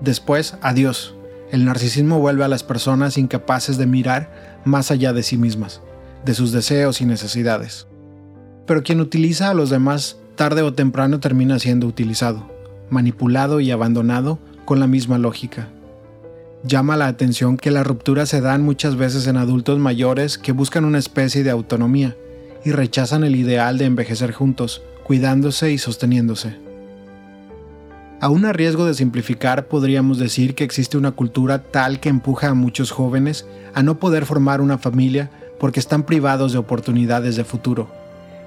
Después, 0.00 0.56
adiós. 0.60 1.14
El 1.50 1.64
narcisismo 1.64 2.18
vuelve 2.18 2.44
a 2.44 2.48
las 2.48 2.64
personas 2.64 3.18
incapaces 3.18 3.78
de 3.78 3.86
mirar 3.86 4.60
más 4.64 4.90
allá 4.90 5.12
de 5.12 5.22
sí 5.22 5.38
mismas, 5.38 5.80
de 6.24 6.34
sus 6.34 6.52
deseos 6.52 7.00
y 7.00 7.04
necesidades. 7.04 7.86
Pero 8.66 8.82
quien 8.82 9.00
utiliza 9.00 9.50
a 9.50 9.54
los 9.54 9.70
demás 9.70 10.18
tarde 10.34 10.62
o 10.62 10.74
temprano 10.74 11.20
termina 11.20 11.58
siendo 11.58 11.86
utilizado, 11.86 12.50
manipulado 12.90 13.60
y 13.60 13.70
abandonado 13.70 14.38
con 14.64 14.80
la 14.80 14.86
misma 14.86 15.18
lógica. 15.18 15.68
Llama 16.64 16.96
la 16.96 17.06
atención 17.06 17.56
que 17.56 17.70
las 17.70 17.86
rupturas 17.86 18.28
se 18.28 18.40
dan 18.40 18.62
muchas 18.62 18.96
veces 18.96 19.26
en 19.28 19.36
adultos 19.36 19.78
mayores 19.78 20.36
que 20.36 20.52
buscan 20.52 20.84
una 20.84 20.98
especie 20.98 21.44
de 21.44 21.50
autonomía 21.50 22.16
y 22.64 22.72
rechazan 22.72 23.22
el 23.22 23.36
ideal 23.36 23.78
de 23.78 23.84
envejecer 23.84 24.32
juntos, 24.32 24.82
cuidándose 25.04 25.70
y 25.70 25.78
sosteniéndose. 25.78 26.56
Aún 28.18 28.46
a 28.46 28.52
riesgo 28.52 28.86
de 28.86 28.94
simplificar, 28.94 29.66
podríamos 29.66 30.18
decir 30.18 30.54
que 30.54 30.64
existe 30.64 30.96
una 30.96 31.12
cultura 31.12 31.62
tal 31.62 32.00
que 32.00 32.08
empuja 32.08 32.48
a 32.48 32.54
muchos 32.54 32.90
jóvenes 32.90 33.46
a 33.74 33.82
no 33.82 33.98
poder 33.98 34.24
formar 34.24 34.62
una 34.62 34.78
familia 34.78 35.30
porque 35.60 35.80
están 35.80 36.02
privados 36.02 36.52
de 36.52 36.58
oportunidades 36.58 37.36
de 37.36 37.44
futuro. 37.44 37.90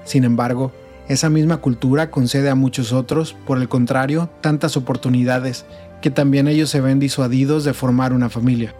Sin 0.04 0.24
embargo, 0.24 0.72
esa 1.08 1.30
misma 1.30 1.58
cultura 1.58 2.10
concede 2.10 2.50
a 2.50 2.56
muchos 2.56 2.92
otros, 2.92 3.36
por 3.46 3.58
el 3.58 3.68
contrario, 3.68 4.28
tantas 4.40 4.76
oportunidades 4.76 5.64
que 6.02 6.10
también 6.10 6.48
ellos 6.48 6.70
se 6.70 6.80
ven 6.80 6.98
disuadidos 6.98 7.64
de 7.64 7.72
formar 7.72 8.12
una 8.12 8.28
familia. 8.28 8.74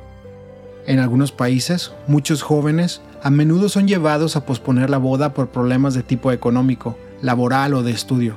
En 0.87 0.99
algunos 0.99 1.31
países, 1.31 1.93
muchos 2.09 2.43
jóvenes 2.43 3.01
a 3.23 3.31
menudo 3.31 3.69
son 3.69 3.87
llevados 3.87 4.35
a 4.35 4.45
posponer 4.45 4.91
la 4.91 4.99
boda 4.99 5.35
por 5.35 5.51
problemas 5.51 5.95
de 5.95 6.03
tipo 6.03 6.33
económico, 6.33 6.97
laboral 7.23 7.75
o 7.75 7.83
de 7.83 7.93
estudio. 7.93 8.35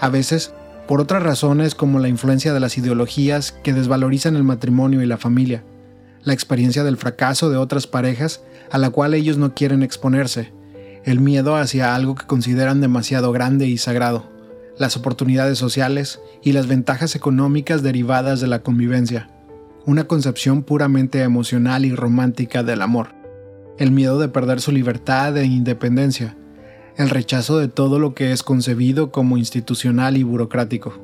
A 0.00 0.08
veces, 0.08 0.54
por 0.86 1.00
otras 1.00 1.22
razones 1.22 1.74
como 1.74 1.98
la 1.98 2.08
influencia 2.08 2.52
de 2.52 2.60
las 2.60 2.76
ideologías 2.76 3.52
que 3.52 3.72
desvalorizan 3.72 4.36
el 4.36 4.44
matrimonio 4.44 5.02
y 5.02 5.06
la 5.06 5.16
familia, 5.16 5.64
la 6.22 6.32
experiencia 6.32 6.84
del 6.84 6.96
fracaso 6.96 7.50
de 7.50 7.56
otras 7.56 7.86
parejas 7.86 8.42
a 8.70 8.78
la 8.78 8.90
cual 8.90 9.14
ellos 9.14 9.38
no 9.38 9.54
quieren 9.54 9.82
exponerse, 9.82 10.52
el 11.04 11.20
miedo 11.20 11.56
hacia 11.56 11.94
algo 11.94 12.14
que 12.14 12.26
consideran 12.26 12.80
demasiado 12.80 13.32
grande 13.32 13.66
y 13.66 13.78
sagrado, 13.78 14.30
las 14.78 14.96
oportunidades 14.96 15.58
sociales 15.58 16.20
y 16.42 16.52
las 16.52 16.66
ventajas 16.66 17.14
económicas 17.14 17.82
derivadas 17.82 18.40
de 18.40 18.46
la 18.46 18.62
convivencia, 18.62 19.28
una 19.86 20.04
concepción 20.04 20.62
puramente 20.62 21.22
emocional 21.22 21.84
y 21.84 21.94
romántica 21.94 22.62
del 22.62 22.82
amor, 22.82 23.14
el 23.78 23.90
miedo 23.90 24.18
de 24.18 24.28
perder 24.28 24.60
su 24.60 24.72
libertad 24.72 25.36
e 25.36 25.44
independencia, 25.44 26.36
el 26.96 27.10
rechazo 27.10 27.58
de 27.58 27.68
todo 27.68 27.98
lo 27.98 28.14
que 28.14 28.32
es 28.32 28.42
concebido 28.42 29.10
como 29.10 29.36
institucional 29.36 30.16
y 30.16 30.22
burocrático. 30.22 30.94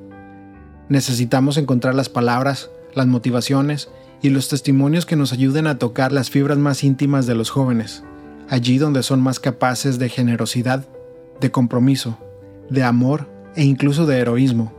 Necesitamos 0.89 1.57
encontrar 1.57 1.95
las 1.95 2.09
palabras, 2.09 2.71
las 2.95 3.07
motivaciones 3.07 3.91
y 4.23 4.31
los 4.31 4.49
testimonios 4.49 5.07
que 5.07 5.17
nos 5.17 5.33
ayuden 5.33 5.67
a 5.67 5.79
tocar 5.79 6.13
las 6.13 6.31
fibras 6.31 6.59
más 6.59 6.85
íntimas 6.85 7.27
de 7.27 7.35
los 7.35 7.51
jóvenes, 7.51 8.05
allí 8.49 8.79
donde 8.79 9.03
son 9.03 9.21
más 9.21 9.41
capaces 9.41 9.99
de 9.99 10.09
generosidad, 10.09 10.87
de 11.41 11.51
compromiso, 11.51 12.19
de 12.69 12.85
amor 12.85 13.29
e 13.57 13.65
incluso 13.65 14.07
de 14.07 14.19
heroísmo, 14.19 14.73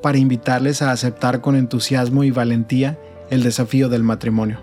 para 0.00 0.18
invitarles 0.18 0.82
a 0.82 0.92
aceptar 0.92 1.40
con 1.40 1.56
entusiasmo 1.56 2.22
y 2.24 2.30
valentía 2.30 2.98
el 3.30 3.42
desafío 3.42 3.88
del 3.88 4.02
matrimonio. 4.02 4.60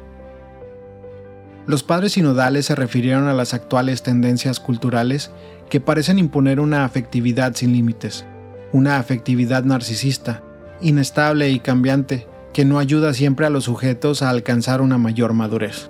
Los 1.66 1.84
padres 1.84 2.14
sinodales 2.14 2.66
se 2.66 2.76
refirieron 2.76 3.28
a 3.28 3.34
las 3.34 3.54
actuales 3.54 4.02
tendencias 4.02 4.60
culturales 4.60 5.32
que 5.70 5.80
parecen 5.80 6.20
imponer 6.20 6.60
una 6.60 6.84
afectividad 6.84 7.56
sin 7.56 7.74
límites, 7.74 8.26
una 8.74 8.98
afectividad 8.98 9.64
narcisista, 9.64 10.44
inestable 10.82 11.50
y 11.50 11.60
cambiante, 11.60 12.28
que 12.54 12.66
no 12.66 12.80
ayuda 12.80 13.14
siempre 13.14 13.46
a 13.46 13.50
los 13.50 13.66
sujetos 13.66 14.22
a 14.22 14.30
alcanzar 14.30 14.82
una 14.82 14.98
mayor 14.98 15.34
madurez. 15.34 15.90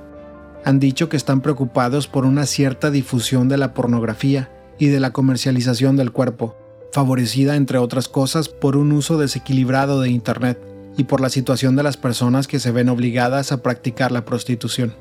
Han 0.66 0.80
dicho 0.80 1.08
que 1.08 1.18
están 1.18 1.42
preocupados 1.42 2.08
por 2.08 2.26
una 2.26 2.46
cierta 2.46 2.92
difusión 2.92 3.48
de 3.48 3.58
la 3.58 3.74
pornografía 3.74 4.52
y 4.78 4.88
de 4.88 5.00
la 5.00 5.12
comercialización 5.12 5.96
del 5.96 6.12
cuerpo, 6.12 6.58
favorecida 6.92 7.56
entre 7.56 7.78
otras 7.78 8.08
cosas 8.08 8.50
por 8.50 8.76
un 8.76 8.92
uso 8.92 9.18
desequilibrado 9.18 10.02
de 10.02 10.10
Internet 10.10 10.60
y 10.98 11.06
por 11.06 11.22
la 11.22 11.30
situación 11.30 11.76
de 11.76 11.84
las 11.84 11.98
personas 11.98 12.48
que 12.48 12.60
se 12.60 12.72
ven 12.72 12.90
obligadas 12.90 13.52
a 13.52 13.62
practicar 13.64 14.12
la 14.12 14.26
prostitución. 14.26 14.94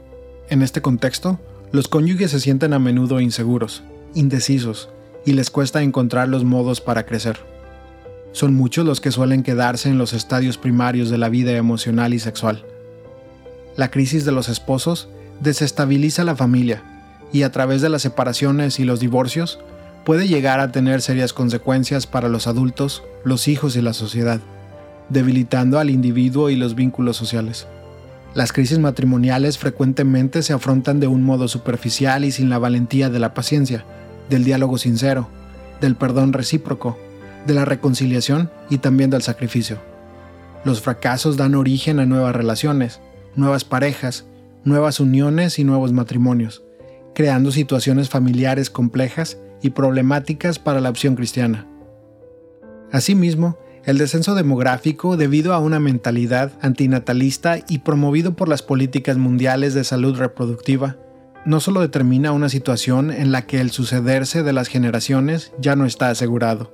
En 0.49 0.63
este 0.63 0.81
contexto, 0.81 1.41
los 1.73 1.89
cónyuges 1.89 2.31
se 2.31 2.41
sienten 2.41 2.73
a 2.73 2.79
menudo 2.79 3.21
inseguros, 3.21 3.83
indecisos, 4.15 4.91
y 5.25 5.33
les 5.33 5.51
cuesta 5.51 5.83
encontrar 5.83 6.29
los 6.29 6.45
modos 6.45 6.81
para 6.81 7.05
crecer. 7.05 7.39
Son 8.33 8.55
muchos 8.55 8.87
los 8.87 9.01
que 9.01 9.11
suelen 9.11 9.43
quedarse 9.43 9.89
en 9.89 9.99
los 9.99 10.13
estadios 10.13 10.59
primarios 10.59 11.11
de 11.11 11.19
la 11.19 11.29
vida 11.29 11.53
emocional 11.53 12.15
y 12.15 12.19
sexual. 12.19 12.65
La 13.77 13.91
crisis 13.91 14.25
de 14.25 14.33
los 14.33 14.49
esposos 14.49 15.09
desestabiliza 15.41 16.25
la 16.25 16.37
familia 16.37 16.83
y 17.33 17.43
a 17.43 17.53
través 17.53 17.83
de 17.83 17.89
las 17.89 18.03
separaciones 18.03 18.81
y 18.81 18.85
los 18.85 19.01
divorcios 19.01 19.59
puede 20.05 20.29
llegar 20.29 20.61
a 20.61 20.73
tener 20.73 21.03
serias 21.03 21.33
consecuencias 21.33 22.07
para 22.07 22.29
los 22.29 22.47
adultos, 22.47 23.03
los 23.25 23.49
hijos 23.49 23.77
y 23.77 23.83
la 23.83 23.93
sociedad, 23.93 24.41
debilitando 25.09 25.79
al 25.79 25.91
individuo 25.91 26.51
y 26.51 26.57
los 26.57 26.75
vínculos 26.75 27.17
sociales. 27.17 27.67
Las 28.35 28.53
crisis 28.53 28.79
matrimoniales 28.79 29.59
frecuentemente 29.59 30.43
se 30.43 30.53
afrontan 30.53 31.01
de 31.01 31.07
un 31.07 31.23
modo 31.23 31.49
superficial 31.49 32.25
y 32.25 32.33
sin 32.33 32.51
la 32.51 32.59
valentía 32.59 33.09
de 33.09 33.19
la 33.19 33.35
paciencia, 33.35 33.85
del 34.29 34.45
diálogo 34.45 34.79
sincero, 34.79 35.29
del 35.81 35.97
perdón 35.97 36.33
recíproco, 36.33 36.99
de 37.47 37.55
la 37.55 37.65
reconciliación 37.65 38.51
y 38.69 38.79
también 38.79 39.11
del 39.11 39.23
sacrificio. 39.23 39.79
Los 40.65 40.83
fracasos 40.83 41.37
dan 41.37 41.55
origen 41.55 42.01
a 42.01 42.07
nuevas 42.07 42.37
relaciones, 42.37 43.01
nuevas 43.35 43.65
parejas, 43.65 44.27
nuevas 44.65 45.01
uniones 45.01 45.59
y 45.59 45.65
nuevos 45.65 45.93
matrimonios, 45.93 46.63
creando 47.15 47.51
situaciones 47.51 48.11
familiares 48.11 48.69
complejas 48.69 49.39
y 49.63 49.71
problemáticas 49.71 50.59
para 50.59 50.81
la 50.81 50.91
opción 50.91 51.17
cristiana. 51.17 51.67
Asimismo, 52.93 53.59
el 53.89 53.97
descenso 53.97 54.35
demográfico 54.35 55.17
debido 55.17 55.55
a 55.55 55.61
una 55.61 55.81
mentalidad 55.81 56.53
antinatalista 56.61 57.61
y 57.71 57.79
promovido 57.79 58.35
por 58.35 58.47
las 58.47 58.61
políticas 58.61 59.17
mundiales 59.17 59.73
de 59.73 59.83
salud 59.83 60.19
reproductiva, 60.19 60.97
no 61.47 61.59
solo 61.59 61.81
determina 61.81 62.33
una 62.33 62.51
situación 62.51 63.11
en 63.11 63.33
la 63.33 63.47
que 63.47 63.63
el 63.63 63.71
sucederse 63.71 64.43
de 64.43 64.53
las 64.53 64.69
generaciones 64.69 65.53
ya 65.59 65.75
no 65.75 65.87
está 65.87 66.11
asegurado, 66.11 66.71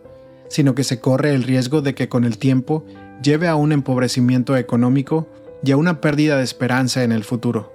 sino 0.49 0.75
que 0.75 0.83
se 0.83 0.99
corre 0.99 1.37
el 1.37 1.45
riesgo 1.45 1.83
de 1.83 1.95
que 1.95 2.09
con 2.09 2.25
el 2.25 2.37
tiempo 2.37 2.85
lleve 3.23 3.47
a 3.47 3.55
un 3.55 3.71
empobrecimiento 3.71 4.57
económico 4.57 5.29
y 5.63 5.71
a 5.71 5.77
una 5.77 6.01
pérdida 6.01 6.37
de 6.37 6.43
esperanza 6.43 7.05
en 7.05 7.13
el 7.13 7.23
futuro. 7.23 7.73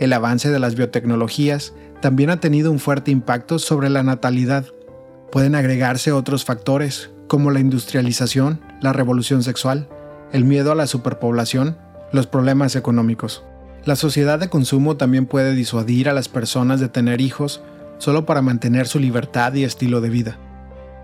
El 0.00 0.10
avance 0.14 0.48
de 0.48 0.58
las 0.58 0.74
biotecnologías 0.74 1.74
también 2.00 2.30
ha 2.30 2.40
tenido 2.40 2.72
un 2.72 2.78
fuerte 2.78 3.10
impacto 3.10 3.58
sobre 3.58 3.90
la 3.90 4.02
natalidad. 4.02 4.64
Pueden 5.30 5.54
agregarse 5.54 6.12
otros 6.12 6.46
factores, 6.46 7.10
como 7.28 7.50
la 7.50 7.60
industrialización, 7.60 8.60
la 8.80 8.92
revolución 8.92 9.42
sexual, 9.42 9.88
el 10.32 10.44
miedo 10.44 10.72
a 10.72 10.74
la 10.74 10.86
superpoblación, 10.86 11.76
los 12.12 12.26
problemas 12.26 12.76
económicos. 12.76 13.44
La 13.84 13.96
sociedad 13.96 14.38
de 14.38 14.48
consumo 14.48 14.96
también 14.96 15.26
puede 15.26 15.54
disuadir 15.54 16.08
a 16.08 16.14
las 16.14 16.28
personas 16.28 16.80
de 16.80 16.88
tener 16.88 17.20
hijos 17.20 17.62
solo 17.98 18.24
para 18.24 18.42
mantener 18.42 18.86
su 18.86 18.98
libertad 18.98 19.54
y 19.54 19.64
estilo 19.64 20.00
de 20.00 20.10
vida. 20.10 20.38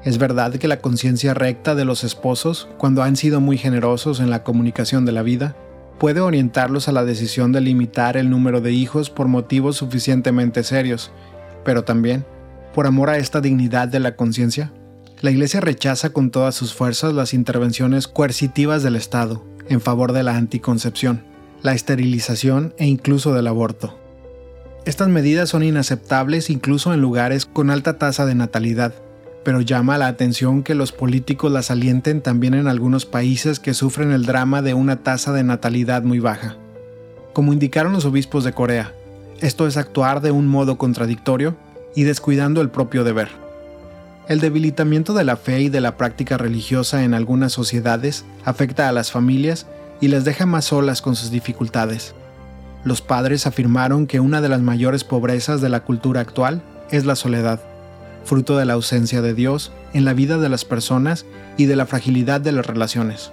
Es 0.04 0.16
verdad 0.16 0.54
que 0.54 0.68
la 0.68 0.80
conciencia 0.80 1.34
recta 1.34 1.74
de 1.74 1.84
los 1.84 2.04
esposos, 2.04 2.68
cuando 2.78 3.02
han 3.02 3.16
sido 3.16 3.40
muy 3.40 3.58
generosos 3.58 4.20
en 4.20 4.30
la 4.30 4.42
comunicación 4.42 5.04
de 5.04 5.12
la 5.12 5.22
vida, 5.22 5.56
puede 5.98 6.20
orientarlos 6.20 6.88
a 6.88 6.92
la 6.92 7.04
decisión 7.04 7.52
de 7.52 7.60
limitar 7.60 8.16
el 8.16 8.30
número 8.30 8.62
de 8.62 8.72
hijos 8.72 9.10
por 9.10 9.28
motivos 9.28 9.76
suficientemente 9.76 10.62
serios, 10.62 11.10
pero 11.64 11.84
también, 11.84 12.24
por 12.74 12.86
amor 12.86 13.10
a 13.10 13.18
esta 13.18 13.42
dignidad 13.42 13.88
de 13.88 14.00
la 14.00 14.16
conciencia, 14.16 14.72
la 15.20 15.30
Iglesia 15.30 15.60
rechaza 15.60 16.10
con 16.10 16.30
todas 16.30 16.54
sus 16.54 16.72
fuerzas 16.72 17.12
las 17.12 17.34
intervenciones 17.34 18.08
coercitivas 18.08 18.82
del 18.82 18.96
Estado 18.96 19.44
en 19.68 19.80
favor 19.80 20.12
de 20.12 20.22
la 20.22 20.36
anticoncepción, 20.36 21.22
la 21.62 21.74
esterilización 21.74 22.74
e 22.78 22.86
incluso 22.86 23.34
del 23.34 23.46
aborto. 23.46 23.98
Estas 24.86 25.08
medidas 25.08 25.50
son 25.50 25.62
inaceptables 25.62 26.48
incluso 26.48 26.94
en 26.94 27.02
lugares 27.02 27.44
con 27.44 27.68
alta 27.70 27.98
tasa 27.98 28.24
de 28.24 28.34
natalidad, 28.34 28.94
pero 29.44 29.60
llama 29.60 29.98
la 29.98 30.06
atención 30.06 30.62
que 30.62 30.74
los 30.74 30.90
políticos 30.90 31.52
las 31.52 31.70
alienten 31.70 32.22
también 32.22 32.54
en 32.54 32.66
algunos 32.66 33.04
países 33.04 33.60
que 33.60 33.74
sufren 33.74 34.12
el 34.12 34.24
drama 34.24 34.62
de 34.62 34.72
una 34.72 35.02
tasa 35.02 35.32
de 35.32 35.44
natalidad 35.44 36.02
muy 36.02 36.18
baja. 36.18 36.56
Como 37.34 37.52
indicaron 37.52 37.92
los 37.92 38.06
obispos 38.06 38.42
de 38.42 38.52
Corea, 38.52 38.94
esto 39.40 39.66
es 39.66 39.76
actuar 39.76 40.22
de 40.22 40.30
un 40.30 40.48
modo 40.48 40.78
contradictorio 40.78 41.56
y 41.94 42.04
descuidando 42.04 42.62
el 42.62 42.70
propio 42.70 43.04
deber. 43.04 43.49
El 44.30 44.38
debilitamiento 44.38 45.12
de 45.12 45.24
la 45.24 45.36
fe 45.36 45.62
y 45.62 45.70
de 45.70 45.80
la 45.80 45.96
práctica 45.96 46.38
religiosa 46.38 47.02
en 47.02 47.14
algunas 47.14 47.50
sociedades 47.52 48.24
afecta 48.44 48.88
a 48.88 48.92
las 48.92 49.10
familias 49.10 49.66
y 50.00 50.06
les 50.06 50.24
deja 50.24 50.46
más 50.46 50.66
solas 50.66 51.02
con 51.02 51.16
sus 51.16 51.32
dificultades. 51.32 52.14
Los 52.84 53.02
padres 53.02 53.48
afirmaron 53.48 54.06
que 54.06 54.20
una 54.20 54.40
de 54.40 54.48
las 54.48 54.60
mayores 54.60 55.02
pobrezas 55.02 55.60
de 55.60 55.68
la 55.68 55.80
cultura 55.80 56.20
actual 56.20 56.62
es 56.92 57.06
la 57.06 57.16
soledad, 57.16 57.60
fruto 58.24 58.56
de 58.56 58.66
la 58.66 58.74
ausencia 58.74 59.20
de 59.20 59.34
Dios 59.34 59.72
en 59.94 60.04
la 60.04 60.12
vida 60.12 60.38
de 60.38 60.48
las 60.48 60.64
personas 60.64 61.26
y 61.56 61.66
de 61.66 61.74
la 61.74 61.86
fragilidad 61.86 62.40
de 62.40 62.52
las 62.52 62.64
relaciones. 62.64 63.32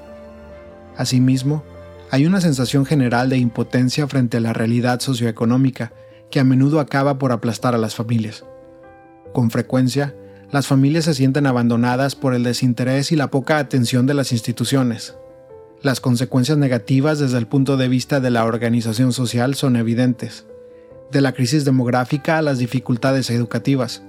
Asimismo, 0.98 1.64
hay 2.10 2.26
una 2.26 2.42
sensación 2.42 2.88
general 2.88 3.30
de 3.30 3.38
impotencia 3.38 4.08
frente 4.08 4.38
a 4.38 4.40
la 4.40 4.54
realidad 4.54 5.00
socioeconómica 5.00 5.92
que 6.32 6.40
a 6.40 6.44
menudo 6.44 6.80
acaba 6.80 7.20
por 7.20 7.34
aplastar 7.34 7.76
a 7.76 7.78
las 7.78 7.94
familias. 7.94 8.46
Con 9.32 9.52
frecuencia, 9.52 10.16
las 10.52 10.68
familias 10.68 11.06
se 11.06 11.14
sienten 11.14 11.46
abandonadas 11.46 12.16
por 12.16 12.34
el 12.34 12.44
desinterés 12.44 13.12
y 13.12 13.16
la 13.18 13.30
poca 13.30 13.58
atención 13.58 14.06
de 14.06 14.14
las 14.14 14.32
instituciones. 14.32 15.16
Las 15.82 16.00
consecuencias 16.00 16.58
negativas 16.58 17.20
desde 17.20 17.38
el 17.38 17.48
punto 17.48 17.76
de 17.76 17.90
vista 17.90 18.20
de 18.20 18.30
la 18.30 18.46
organización 18.46 19.12
social 19.12 19.56
son 19.56 19.76
evidentes. 19.76 20.46
De 21.12 21.22
la 21.22 21.34
crisis 21.34 21.66
demográfica 21.66 22.38
a 22.38 22.42
las 22.42 22.60
dificultades 22.60 23.30
educativas, 23.30 24.04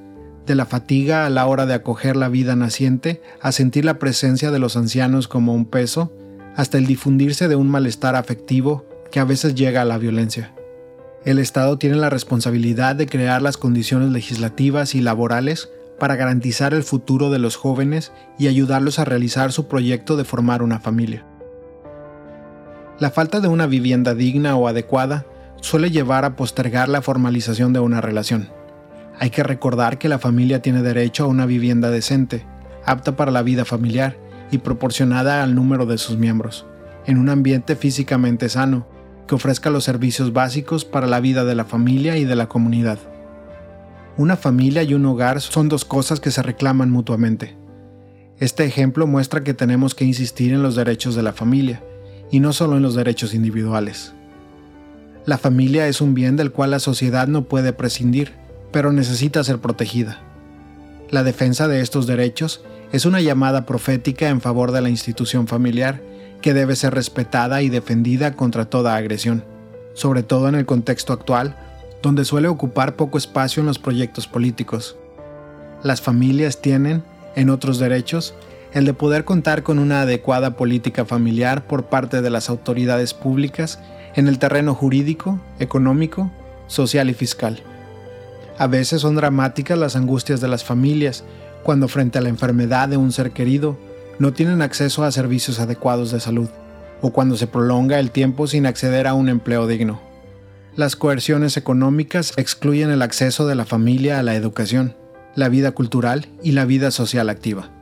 de 0.46 0.54
la 0.54 0.64
fatiga 0.64 1.26
a 1.26 1.30
la 1.30 1.46
hora 1.46 1.66
de 1.66 1.74
acoger 1.74 2.16
la 2.16 2.28
vida 2.28 2.56
naciente 2.56 3.20
a 3.40 3.52
sentir 3.52 3.84
la 3.84 3.98
presencia 3.98 4.50
de 4.50 4.58
los 4.58 4.76
ancianos 4.76 5.28
como 5.28 5.54
un 5.54 5.66
peso, 5.66 6.12
hasta 6.56 6.78
el 6.78 6.86
difundirse 6.86 7.48
de 7.48 7.56
un 7.56 7.68
malestar 7.68 8.16
afectivo 8.16 8.86
que 9.10 9.20
a 9.20 9.24
veces 9.24 9.54
llega 9.54 9.82
a 9.82 9.84
la 9.84 9.98
violencia. 9.98 10.54
El 11.24 11.38
Estado 11.38 11.78
tiene 11.78 11.96
la 11.96 12.10
responsabilidad 12.10 12.96
de 12.96 13.06
crear 13.06 13.42
las 13.42 13.56
condiciones 13.56 14.10
legislativas 14.10 14.94
y 14.94 15.00
laborales 15.00 15.68
para 15.98 16.16
garantizar 16.16 16.74
el 16.74 16.82
futuro 16.82 17.30
de 17.30 17.38
los 17.38 17.56
jóvenes 17.56 18.12
y 18.38 18.48
ayudarlos 18.48 18.98
a 18.98 19.04
realizar 19.04 19.52
su 19.52 19.68
proyecto 19.68 20.16
de 20.16 20.24
formar 20.24 20.62
una 20.62 20.80
familia. 20.80 21.26
La 22.98 23.10
falta 23.10 23.40
de 23.40 23.48
una 23.48 23.66
vivienda 23.66 24.14
digna 24.14 24.56
o 24.56 24.68
adecuada 24.68 25.26
suele 25.60 25.90
llevar 25.90 26.24
a 26.24 26.36
postergar 26.36 26.88
la 26.88 27.02
formalización 27.02 27.72
de 27.72 27.80
una 27.80 28.00
relación. 28.00 28.50
Hay 29.18 29.30
que 29.30 29.42
recordar 29.42 29.98
que 29.98 30.08
la 30.08 30.18
familia 30.18 30.62
tiene 30.62 30.82
derecho 30.82 31.24
a 31.24 31.28
una 31.28 31.46
vivienda 31.46 31.90
decente, 31.90 32.46
apta 32.84 33.16
para 33.16 33.30
la 33.30 33.42
vida 33.42 33.64
familiar 33.64 34.16
y 34.50 34.58
proporcionada 34.58 35.42
al 35.42 35.54
número 35.54 35.86
de 35.86 35.98
sus 35.98 36.16
miembros, 36.16 36.66
en 37.06 37.18
un 37.18 37.28
ambiente 37.28 37.76
físicamente 37.76 38.48
sano, 38.48 38.86
que 39.26 39.34
ofrezca 39.34 39.70
los 39.70 39.84
servicios 39.84 40.32
básicos 40.32 40.84
para 40.84 41.06
la 41.06 41.20
vida 41.20 41.44
de 41.44 41.54
la 41.54 41.64
familia 41.64 42.16
y 42.16 42.24
de 42.24 42.36
la 42.36 42.48
comunidad. 42.48 42.98
Una 44.18 44.36
familia 44.36 44.82
y 44.82 44.94
un 44.94 45.06
hogar 45.06 45.40
son 45.40 45.68
dos 45.68 45.84
cosas 45.84 46.18
que 46.18 46.32
se 46.32 46.42
reclaman 46.42 46.90
mutuamente. 46.90 47.56
Este 48.40 48.64
ejemplo 48.64 49.06
muestra 49.06 49.44
que 49.44 49.54
tenemos 49.54 49.94
que 49.94 50.04
insistir 50.04 50.52
en 50.52 50.60
los 50.60 50.74
derechos 50.74 51.14
de 51.14 51.22
la 51.22 51.32
familia, 51.32 51.84
y 52.28 52.40
no 52.40 52.52
solo 52.52 52.76
en 52.76 52.82
los 52.82 52.96
derechos 52.96 53.32
individuales. 53.32 54.14
La 55.24 55.38
familia 55.38 55.86
es 55.86 56.00
un 56.00 56.14
bien 56.14 56.34
del 56.34 56.50
cual 56.50 56.72
la 56.72 56.80
sociedad 56.80 57.28
no 57.28 57.44
puede 57.44 57.72
prescindir, 57.72 58.32
pero 58.72 58.92
necesita 58.92 59.44
ser 59.44 59.60
protegida. 59.60 60.20
La 61.10 61.22
defensa 61.22 61.68
de 61.68 61.80
estos 61.80 62.08
derechos 62.08 62.64
es 62.90 63.06
una 63.06 63.20
llamada 63.20 63.66
profética 63.66 64.30
en 64.30 64.40
favor 64.40 64.72
de 64.72 64.80
la 64.80 64.90
institución 64.90 65.46
familiar 65.46 66.02
que 66.42 66.54
debe 66.54 66.74
ser 66.74 66.92
respetada 66.92 67.62
y 67.62 67.68
defendida 67.68 68.34
contra 68.34 68.64
toda 68.64 68.96
agresión, 68.96 69.44
sobre 69.94 70.24
todo 70.24 70.48
en 70.48 70.56
el 70.56 70.66
contexto 70.66 71.12
actual, 71.12 71.56
donde 72.02 72.24
suele 72.24 72.48
ocupar 72.48 72.96
poco 72.96 73.18
espacio 73.18 73.60
en 73.60 73.66
los 73.66 73.78
proyectos 73.78 74.26
políticos. 74.26 74.96
Las 75.82 76.00
familias 76.00 76.60
tienen, 76.60 77.02
en 77.36 77.50
otros 77.50 77.78
derechos, 77.78 78.34
el 78.72 78.84
de 78.84 78.94
poder 78.94 79.24
contar 79.24 79.62
con 79.62 79.78
una 79.78 80.02
adecuada 80.02 80.56
política 80.56 81.04
familiar 81.04 81.66
por 81.66 81.84
parte 81.84 82.20
de 82.20 82.30
las 82.30 82.50
autoridades 82.50 83.14
públicas 83.14 83.78
en 84.14 84.28
el 84.28 84.38
terreno 84.38 84.74
jurídico, 84.74 85.40
económico, 85.58 86.30
social 86.66 87.08
y 87.10 87.14
fiscal. 87.14 87.62
A 88.58 88.66
veces 88.66 89.02
son 89.02 89.14
dramáticas 89.14 89.78
las 89.78 89.96
angustias 89.96 90.40
de 90.40 90.48
las 90.48 90.64
familias 90.64 91.24
cuando 91.62 91.88
frente 91.88 92.18
a 92.18 92.20
la 92.20 92.28
enfermedad 92.28 92.88
de 92.88 92.96
un 92.96 93.12
ser 93.12 93.30
querido 93.30 93.76
no 94.18 94.32
tienen 94.32 94.62
acceso 94.62 95.04
a 95.04 95.12
servicios 95.12 95.60
adecuados 95.60 96.10
de 96.10 96.18
salud, 96.18 96.48
o 97.00 97.10
cuando 97.12 97.36
se 97.36 97.46
prolonga 97.46 98.00
el 98.00 98.10
tiempo 98.10 98.46
sin 98.46 98.66
acceder 98.66 99.06
a 99.06 99.14
un 99.14 99.28
empleo 99.28 99.66
digno. 99.66 100.07
Las 100.78 100.94
coerciones 100.94 101.56
económicas 101.56 102.32
excluyen 102.36 102.90
el 102.90 103.02
acceso 103.02 103.48
de 103.48 103.56
la 103.56 103.64
familia 103.64 104.20
a 104.20 104.22
la 104.22 104.36
educación, 104.36 104.94
la 105.34 105.48
vida 105.48 105.72
cultural 105.72 106.28
y 106.40 106.52
la 106.52 106.66
vida 106.66 106.92
social 106.92 107.30
activa. 107.30 107.72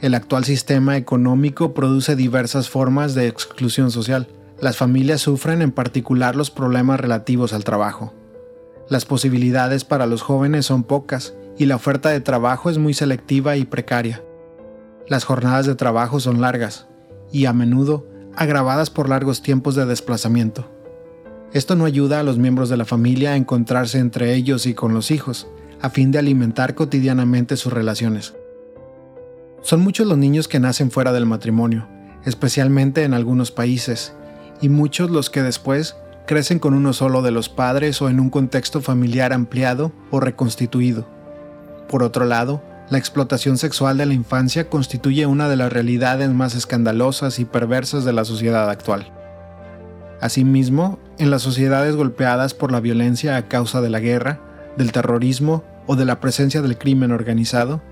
El 0.00 0.14
actual 0.14 0.44
sistema 0.44 0.96
económico 0.96 1.74
produce 1.74 2.16
diversas 2.16 2.70
formas 2.70 3.14
de 3.14 3.28
exclusión 3.28 3.90
social. 3.90 4.28
Las 4.62 4.78
familias 4.78 5.20
sufren 5.20 5.60
en 5.60 5.72
particular 5.72 6.34
los 6.34 6.50
problemas 6.50 6.98
relativos 6.98 7.52
al 7.52 7.64
trabajo, 7.64 8.14
las 8.88 9.04
posibilidades 9.04 9.84
para 9.84 10.06
los 10.06 10.22
jóvenes 10.22 10.64
son 10.64 10.84
pocas 10.84 11.34
y 11.58 11.66
la 11.66 11.76
oferta 11.76 12.08
de 12.08 12.20
trabajo 12.20 12.70
es 12.70 12.78
muy 12.78 12.94
selectiva 12.94 13.56
y 13.56 13.66
precaria. 13.66 14.22
Las 15.06 15.24
jornadas 15.24 15.66
de 15.66 15.74
trabajo 15.74 16.18
son 16.18 16.40
largas 16.40 16.86
y 17.30 17.44
a 17.44 17.52
menudo 17.52 18.06
agravadas 18.34 18.88
por 18.88 19.10
largos 19.10 19.42
tiempos 19.42 19.74
de 19.74 19.84
desplazamiento. 19.84 20.81
Esto 21.52 21.76
no 21.76 21.84
ayuda 21.84 22.20
a 22.20 22.22
los 22.22 22.38
miembros 22.38 22.70
de 22.70 22.78
la 22.78 22.86
familia 22.86 23.32
a 23.32 23.36
encontrarse 23.36 23.98
entre 23.98 24.34
ellos 24.34 24.64
y 24.64 24.72
con 24.72 24.94
los 24.94 25.10
hijos, 25.10 25.48
a 25.82 25.90
fin 25.90 26.10
de 26.10 26.18
alimentar 26.18 26.74
cotidianamente 26.74 27.56
sus 27.56 27.72
relaciones. 27.72 28.34
Son 29.60 29.80
muchos 29.80 30.06
los 30.06 30.16
niños 30.16 30.48
que 30.48 30.60
nacen 30.60 30.90
fuera 30.90 31.12
del 31.12 31.26
matrimonio, 31.26 31.86
especialmente 32.24 33.04
en 33.04 33.12
algunos 33.12 33.50
países, 33.50 34.14
y 34.62 34.70
muchos 34.70 35.10
los 35.10 35.28
que 35.28 35.42
después 35.42 35.94
crecen 36.26 36.58
con 36.58 36.72
uno 36.72 36.94
solo 36.94 37.20
de 37.20 37.32
los 37.32 37.50
padres 37.50 38.00
o 38.00 38.08
en 38.08 38.18
un 38.18 38.30
contexto 38.30 38.80
familiar 38.80 39.34
ampliado 39.34 39.92
o 40.10 40.20
reconstituido. 40.20 41.06
Por 41.88 42.02
otro 42.02 42.24
lado, 42.24 42.62
la 42.88 42.98
explotación 42.98 43.58
sexual 43.58 43.98
de 43.98 44.06
la 44.06 44.14
infancia 44.14 44.70
constituye 44.70 45.26
una 45.26 45.48
de 45.48 45.56
las 45.56 45.72
realidades 45.72 46.30
más 46.30 46.54
escandalosas 46.54 47.38
y 47.38 47.44
perversas 47.44 48.04
de 48.04 48.12
la 48.12 48.24
sociedad 48.24 48.70
actual. 48.70 49.12
Asimismo, 50.20 50.98
en 51.18 51.30
las 51.30 51.42
sociedades 51.42 51.96
golpeadas 51.96 52.54
por 52.54 52.72
la 52.72 52.80
violencia 52.80 53.36
a 53.36 53.48
causa 53.48 53.80
de 53.80 53.90
la 53.90 54.00
guerra, 54.00 54.40
del 54.76 54.92
terrorismo 54.92 55.64
o 55.86 55.96
de 55.96 56.04
la 56.04 56.20
presencia 56.20 56.62
del 56.62 56.78
crimen 56.78 57.12
organizado, 57.12 57.82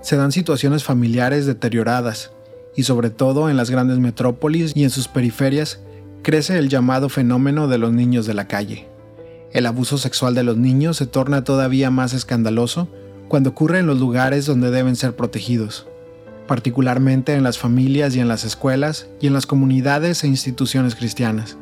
se 0.00 0.16
dan 0.16 0.32
situaciones 0.32 0.84
familiares 0.84 1.46
deterioradas, 1.46 2.32
y 2.74 2.84
sobre 2.84 3.10
todo 3.10 3.50
en 3.50 3.56
las 3.56 3.70
grandes 3.70 3.98
metrópolis 3.98 4.72
y 4.74 4.84
en 4.84 4.90
sus 4.90 5.08
periferias 5.08 5.80
crece 6.22 6.58
el 6.58 6.68
llamado 6.68 7.08
fenómeno 7.08 7.68
de 7.68 7.78
los 7.78 7.92
niños 7.92 8.26
de 8.26 8.34
la 8.34 8.46
calle. 8.46 8.88
El 9.52 9.66
abuso 9.66 9.98
sexual 9.98 10.34
de 10.34 10.44
los 10.44 10.56
niños 10.56 10.96
se 10.96 11.06
torna 11.06 11.44
todavía 11.44 11.90
más 11.90 12.12
escandaloso 12.12 12.88
cuando 13.28 13.50
ocurre 13.50 13.80
en 13.80 13.86
los 13.86 13.98
lugares 13.98 14.46
donde 14.46 14.70
deben 14.70 14.96
ser 14.96 15.16
protegidos, 15.16 15.86
particularmente 16.46 17.34
en 17.34 17.42
las 17.42 17.58
familias 17.58 18.14
y 18.14 18.20
en 18.20 18.28
las 18.28 18.44
escuelas 18.44 19.08
y 19.20 19.26
en 19.26 19.32
las 19.32 19.46
comunidades 19.46 20.22
e 20.24 20.28
instituciones 20.28 20.94
cristianas. 20.94 21.56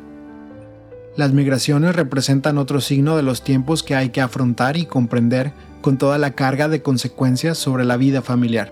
Las 1.19 1.33
migraciones 1.33 1.97
representan 1.97 2.57
otro 2.57 2.79
signo 2.79 3.17
de 3.17 3.23
los 3.23 3.43
tiempos 3.43 3.83
que 3.83 3.93
hay 3.93 4.07
que 4.07 4.21
afrontar 4.21 4.77
y 4.77 4.85
comprender 4.85 5.51
con 5.81 5.97
toda 5.97 6.17
la 6.17 6.31
carga 6.31 6.69
de 6.69 6.81
consecuencias 6.81 7.57
sobre 7.57 7.83
la 7.83 7.97
vida 7.97 8.21
familiar. 8.21 8.71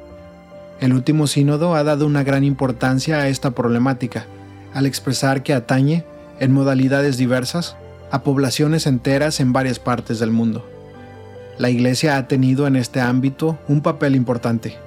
El 0.79 0.93
último 0.93 1.27
sínodo 1.27 1.75
ha 1.75 1.83
dado 1.83 2.05
una 2.05 2.23
gran 2.23 2.45
importancia 2.45 3.17
a 3.17 3.27
esta 3.27 3.51
problemática, 3.51 4.27
al 4.73 4.85
expresar 4.85 5.43
que 5.43 5.53
atañe, 5.53 6.05
en 6.39 6.53
modalidades 6.53 7.17
diversas, 7.17 7.75
a 8.11 8.23
poblaciones 8.23 8.87
enteras 8.87 9.41
en 9.41 9.51
varias 9.51 9.79
partes 9.79 10.17
del 10.19 10.31
mundo. 10.31 10.65
La 11.57 11.69
Iglesia 11.69 12.15
ha 12.15 12.29
tenido 12.29 12.65
en 12.65 12.77
este 12.77 13.01
ámbito 13.01 13.59
un 13.67 13.81
papel 13.81 14.15
importante. 14.15 14.77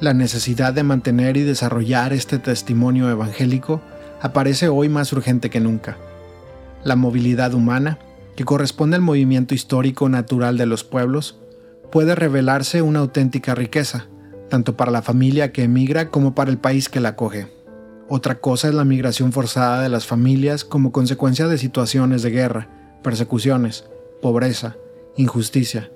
La 0.00 0.14
necesidad 0.14 0.72
de 0.72 0.82
mantener 0.82 1.36
y 1.36 1.42
desarrollar 1.42 2.14
este 2.14 2.38
testimonio 2.38 3.10
evangélico 3.10 3.82
aparece 4.22 4.68
hoy 4.68 4.88
más 4.88 5.12
urgente 5.12 5.50
que 5.50 5.60
nunca. 5.60 5.98
La 6.84 6.96
movilidad 6.96 7.54
humana, 7.54 7.98
que 8.36 8.44
corresponde 8.44 8.96
al 8.96 9.02
movimiento 9.02 9.54
histórico 9.54 10.08
natural 10.08 10.56
de 10.58 10.66
los 10.66 10.84
pueblos, 10.84 11.38
puede 11.90 12.14
revelarse 12.14 12.82
una 12.82 13.00
auténtica 13.00 13.54
riqueza, 13.54 14.06
tanto 14.48 14.76
para 14.76 14.90
la 14.90 15.02
familia 15.02 15.52
que 15.52 15.64
emigra 15.64 16.10
como 16.10 16.34
para 16.34 16.50
el 16.50 16.58
país 16.58 16.88
que 16.88 17.00
la 17.00 17.10
acoge. 17.10 17.52
Otra 18.08 18.40
cosa 18.40 18.68
es 18.68 18.74
la 18.74 18.84
migración 18.84 19.32
forzada 19.32 19.82
de 19.82 19.88
las 19.88 20.06
familias 20.06 20.64
como 20.64 20.92
consecuencia 20.92 21.46
de 21.48 21.58
situaciones 21.58 22.22
de 22.22 22.30
guerra, 22.30 22.68
persecuciones, 23.02 23.84
pobreza, 24.20 24.76
injusticia, 25.16 25.90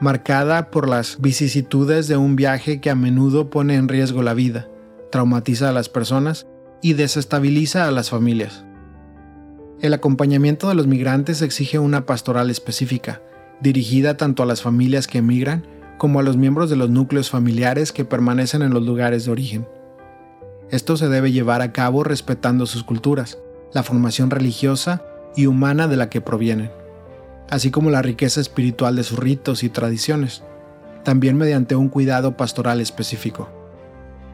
marcada 0.00 0.70
por 0.70 0.88
las 0.88 1.20
vicisitudes 1.20 2.08
de 2.08 2.16
un 2.16 2.34
viaje 2.34 2.80
que 2.80 2.90
a 2.90 2.94
menudo 2.94 3.50
pone 3.50 3.74
en 3.74 3.88
riesgo 3.88 4.22
la 4.22 4.34
vida, 4.34 4.68
traumatiza 5.12 5.68
a 5.68 5.72
las 5.72 5.88
personas 5.88 6.46
y 6.82 6.94
desestabiliza 6.94 7.86
a 7.86 7.90
las 7.90 8.10
familias. 8.10 8.64
El 9.80 9.94
acompañamiento 9.94 10.68
de 10.68 10.74
los 10.74 10.86
migrantes 10.86 11.40
exige 11.40 11.78
una 11.78 12.04
pastoral 12.04 12.50
específica, 12.50 13.22
dirigida 13.62 14.18
tanto 14.18 14.42
a 14.42 14.46
las 14.46 14.60
familias 14.60 15.06
que 15.06 15.18
emigran 15.18 15.66
como 15.96 16.20
a 16.20 16.22
los 16.22 16.36
miembros 16.36 16.68
de 16.68 16.76
los 16.76 16.90
núcleos 16.90 17.30
familiares 17.30 17.90
que 17.90 18.04
permanecen 18.04 18.60
en 18.60 18.74
los 18.74 18.84
lugares 18.84 19.24
de 19.24 19.32
origen. 19.32 19.66
Esto 20.70 20.98
se 20.98 21.08
debe 21.08 21.32
llevar 21.32 21.62
a 21.62 21.72
cabo 21.72 22.04
respetando 22.04 22.66
sus 22.66 22.84
culturas, 22.84 23.38
la 23.72 23.82
formación 23.82 24.30
religiosa 24.30 25.02
y 25.34 25.46
humana 25.46 25.88
de 25.88 25.96
la 25.96 26.10
que 26.10 26.20
provienen, 26.20 26.70
así 27.48 27.70
como 27.70 27.88
la 27.88 28.02
riqueza 28.02 28.42
espiritual 28.42 28.96
de 28.96 29.02
sus 29.02 29.18
ritos 29.18 29.62
y 29.62 29.70
tradiciones, 29.70 30.42
también 31.04 31.38
mediante 31.38 31.74
un 31.74 31.88
cuidado 31.88 32.36
pastoral 32.36 32.82
específico. 32.82 33.48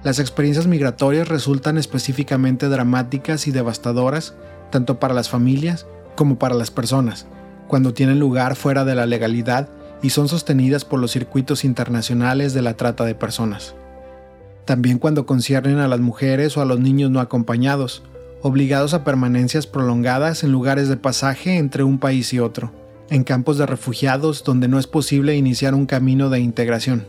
Las 0.03 0.19
experiencias 0.19 0.67
migratorias 0.67 1.29
resultan 1.29 1.79
específicamente 1.79 2.69
dramáticas 2.69 3.47
y 3.47 3.53
devastadoras 3.53 4.35
tanto 4.71 4.99
para 4.99 5.15
las 5.15 5.29
familias 5.29 5.87
como 6.15 6.39
para 6.39 6.55
las 6.55 6.71
personas, 6.71 7.27
cuando 7.69 7.95
tienen 7.95 8.19
lugar 8.19 8.57
fuera 8.57 8.85
de 8.85 8.95
la 8.95 9.07
legalidad 9.07 9.69
y 10.03 10.11
son 10.11 10.29
sostenidas 10.29 10.85
por 10.85 11.01
los 11.01 11.13
circuitos 11.13 11.65
internacionales 11.65 12.55
de 12.55 12.63
la 12.63 12.75
trata 12.75 13.05
de 13.05 13.15
personas 13.15 13.75
también 14.67 14.99
cuando 14.99 15.25
conciernen 15.25 15.79
a 15.79 15.89
las 15.89 16.01
mujeres 16.01 16.57
o 16.57 16.61
a 16.61 16.67
los 16.67 16.81
niños 16.81 17.11
no 17.11 17.21
acompañados, 17.21 18.03
obligados 18.43 18.93
a 18.93 19.05
permanencias 19.05 19.67
prolongadas 19.67 20.43
en 20.43 20.53
lugares 20.53 20.89
de 20.89 20.97
pasaje 20.97 21.57
entre 21.57 21.85
un 21.85 21.99
país 21.99 22.33
y 22.35 22.41
otro, 22.41 22.73
en 23.09 23.25
campos 23.25 23.59
de 23.59 23.67
refugiados 23.67 24.45
donde 24.45 24.69
no 24.69 24.79
es 24.79 24.89
posible 24.89 25.37
iniciar 25.37 25.75
un 25.75 25.87
camino 25.87 26.29
de 26.31 26.41
integración. 26.41 27.07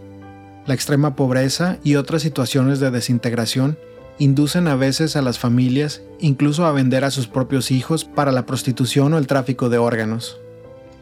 La 0.68 0.76
extrema 0.76 1.16
pobreza 1.16 1.80
y 1.84 1.96
otras 1.96 2.22
situaciones 2.22 2.80
de 2.80 2.92
desintegración 2.92 3.78
inducen 4.20 4.68
a 4.68 4.76
veces 4.76 5.16
a 5.16 5.22
las 5.22 5.38
familias 5.38 6.02
incluso 6.20 6.66
a 6.66 6.72
vender 6.72 7.04
a 7.04 7.12
sus 7.12 7.28
propios 7.28 7.72
hijos 7.72 8.06
para 8.06 8.32
la 8.32 8.46
prostitución 8.46 9.14
o 9.14 9.18
el 9.18 9.28
tráfico 9.28 9.70
de 9.70 9.78
órganos. 9.78 10.40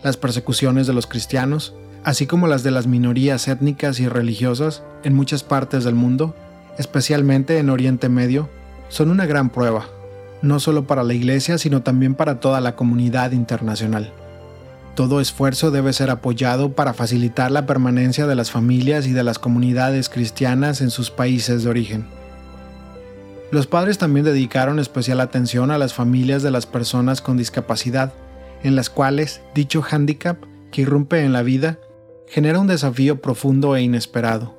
Las 0.03 0.17
persecuciones 0.17 0.87
de 0.87 0.93
los 0.93 1.07
cristianos, 1.07 1.73
así 2.03 2.27
como 2.27 2.47
las 2.47 2.63
de 2.63 2.71
las 2.71 2.87
minorías 2.87 3.47
étnicas 3.47 3.99
y 3.99 4.07
religiosas 4.07 4.83
en 5.03 5.13
muchas 5.13 5.43
partes 5.43 5.83
del 5.83 5.95
mundo, 5.95 6.35
especialmente 6.77 7.57
en 7.57 7.69
Oriente 7.69 8.09
Medio, 8.09 8.49
son 8.89 9.09
una 9.09 9.25
gran 9.25 9.49
prueba, 9.49 9.87
no 10.41 10.59
solo 10.59 10.85
para 10.85 11.03
la 11.03 11.13
Iglesia, 11.13 11.57
sino 11.57 11.81
también 11.81 12.13
para 12.15 12.39
toda 12.39 12.61
la 12.61 12.75
comunidad 12.75 13.31
internacional. 13.31 14.11
Todo 14.93 15.19
esfuerzo 15.19 15.71
debe 15.71 15.91
ser 15.91 16.09
apoyado 16.09 16.73
para 16.73 16.93
facilitar 16.93 17.51
la 17.51 17.65
permanencia 17.65 18.27
de 18.27 18.35
las 18.35 18.51
familias 18.51 19.07
y 19.07 19.11
de 19.11 19.23
las 19.23 19.39
comunidades 19.39 20.07
cristianas 20.07 20.81
en 20.81 20.89
sus 20.89 21.11
países 21.11 21.63
de 21.63 21.69
origen. 21.69 22.05
Los 23.51 23.67
padres 23.67 23.97
también 23.97 24.25
dedicaron 24.25 24.79
especial 24.79 25.21
atención 25.21 25.71
a 25.71 25.77
las 25.77 25.93
familias 25.93 26.43
de 26.43 26.51
las 26.51 26.65
personas 26.65 27.21
con 27.21 27.37
discapacidad, 27.37 28.13
en 28.63 28.75
las 28.75 28.89
cuales 28.89 29.41
dicho 29.53 29.81
hándicap 29.81 30.43
que 30.71 30.81
irrumpe 30.81 31.23
en 31.23 31.31
la 31.31 31.43
vida 31.43 31.79
genera 32.27 32.59
un 32.59 32.67
desafío 32.67 33.21
profundo 33.21 33.75
e 33.75 33.83
inesperado, 33.83 34.57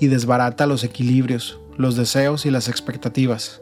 y 0.00 0.06
desbarata 0.06 0.66
los 0.66 0.84
equilibrios, 0.84 1.60
los 1.76 1.96
deseos 1.96 2.46
y 2.46 2.50
las 2.50 2.68
expectativas. 2.68 3.60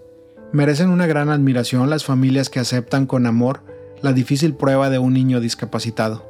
Merecen 0.52 0.90
una 0.90 1.06
gran 1.06 1.28
admiración 1.28 1.90
las 1.90 2.04
familias 2.04 2.50
que 2.50 2.60
aceptan 2.60 3.06
con 3.06 3.26
amor 3.26 3.64
la 4.00 4.12
difícil 4.12 4.54
prueba 4.54 4.90
de 4.90 4.98
un 4.98 5.14
niño 5.14 5.40
discapacitado. 5.40 6.28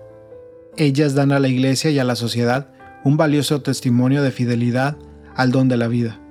Ellas 0.77 1.15
dan 1.15 1.33
a 1.33 1.39
la 1.39 1.49
Iglesia 1.49 1.91
y 1.91 1.99
a 1.99 2.05
la 2.05 2.17
sociedad 2.17 2.71
un 3.05 3.17
valioso 3.17 3.63
testimonio 3.63 4.23
de 4.23 4.31
fidelidad 4.31 4.97
al 5.35 5.51
don 5.51 5.69
de 5.69 5.77
la 5.77 5.89
vida. 5.89 6.22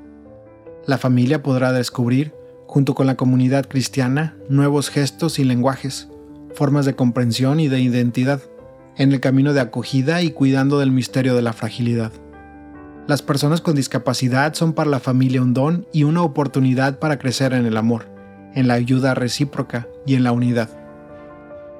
La 0.87 0.97
familia 0.97 1.43
podrá 1.43 1.73
descubrir, 1.73 2.33
junto 2.65 2.95
con 2.95 3.05
la 3.05 3.15
comunidad 3.15 3.67
cristiana, 3.67 4.35
nuevos 4.49 4.89
gestos 4.89 5.37
y 5.37 5.43
lenguajes, 5.43 6.07
formas 6.55 6.85
de 6.85 6.95
comprensión 6.95 7.59
y 7.59 7.67
de 7.67 7.79
identidad, 7.79 8.41
en 8.97 9.11
el 9.11 9.19
camino 9.19 9.53
de 9.53 9.61
acogida 9.61 10.23
y 10.23 10.31
cuidando 10.31 10.79
del 10.79 10.91
misterio 10.91 11.35
de 11.35 11.43
la 11.43 11.53
fragilidad. 11.53 12.11
Las 13.07 13.21
personas 13.21 13.61
con 13.61 13.75
discapacidad 13.75 14.53
son 14.55 14.73
para 14.73 14.89
la 14.89 14.99
familia 14.99 15.41
un 15.41 15.53
don 15.53 15.85
y 15.93 16.03
una 16.03 16.23
oportunidad 16.23 16.97
para 16.97 17.19
crecer 17.19 17.53
en 17.53 17.65
el 17.65 17.77
amor, 17.77 18.07
en 18.55 18.67
la 18.67 18.73
ayuda 18.73 19.13
recíproca 19.13 19.87
y 20.07 20.15
en 20.15 20.23
la 20.23 20.31
unidad. 20.31 20.69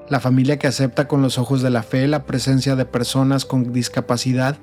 La 0.10 0.20
familia 0.20 0.60
que 0.60 0.68
acepta 0.68 1.08
con 1.08 1.22
los 1.22 1.40
ojos 1.40 1.62
de 1.62 1.70
la 1.70 1.84
fe 1.84 2.08
la 2.08 2.26
presencia 2.26 2.76
de 2.76 2.86
personas 2.86 3.46
con 3.46 3.74
discapacidad 3.74 4.58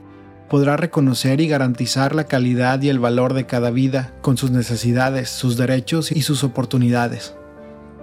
podrá 0.49 0.77
reconocer 0.77 1.41
y 1.41 1.49
garantizar 1.49 2.15
la 2.15 2.25
calidad 2.25 2.81
y 2.83 2.89
el 2.89 2.99
valor 2.99 3.35
de 3.35 3.47
cada 3.47 3.71
vida, 3.71 4.13
con 4.23 4.37
sus 4.37 4.51
necesidades, 4.51 5.29
sus 5.29 5.57
derechos 5.57 6.11
y 6.11 6.23
sus 6.23 6.43
oportunidades. 6.43 7.35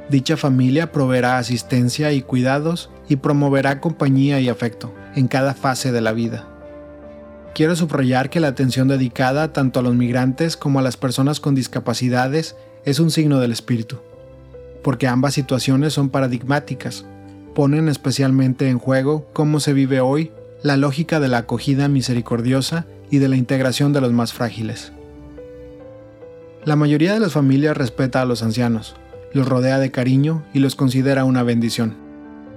Dicha 0.10 0.38
familia 0.38 0.92
proveerá 0.92 1.40
asistencia 1.40 2.12
y 2.12 2.22
cuidados 2.22 2.92
y 3.10 3.16
promoverá 3.16 3.82
compañía 3.82 4.40
y 4.40 4.50
afecto 4.50 4.94
en 5.16 5.28
cada 5.28 5.56
fase 5.56 5.92
de 5.92 6.02
la 6.02 6.12
vida. 6.12 6.48
Quiero 7.56 7.76
subrayar 7.76 8.30
que 8.30 8.40
la 8.40 8.50
atención 8.50 8.88
dedicada 8.88 9.54
tanto 9.54 9.80
a 9.80 9.84
los 9.84 9.96
migrantes 9.96 10.58
como 10.58 10.80
a 10.80 10.82
las 10.82 10.98
personas 10.98 11.40
con 11.40 11.56
discapacidades 11.56 12.56
es 12.84 13.00
un 13.00 13.10
signo 13.10 13.40
del 13.40 13.52
espíritu, 13.52 13.98
porque 14.84 15.08
ambas 15.08 15.34
situaciones 15.34 15.94
son 15.94 16.10
paradigmáticas, 16.10 17.06
ponen 17.56 17.90
especialmente 17.90 18.70
en 18.70 18.78
juego 18.78 19.26
cómo 19.34 19.60
se 19.60 19.74
vive 19.74 20.02
hoy 20.02 20.32
la 20.64 20.78
lógica 20.78 21.20
de 21.20 21.28
la 21.28 21.40
acogida 21.40 21.88
misericordiosa 21.88 22.86
y 23.10 23.20
de 23.20 23.30
la 23.30 23.36
integración 23.36 23.94
de 23.94 24.02
los 24.02 24.12
más 24.12 24.34
frágiles. 24.34 24.92
La 26.64 26.76
mayoría 26.76 27.14
de 27.14 27.20
las 27.20 27.34
familias 27.34 27.78
respeta 27.78 28.22
a 28.22 28.26
los 28.26 28.42
ancianos, 28.42 28.96
los 29.34 29.48
rodea 29.48 29.78
de 29.80 29.92
cariño 29.92 30.44
y 30.54 30.60
los 30.60 30.76
considera 30.76 31.26
una 31.26 31.44
bendición. 31.44 31.96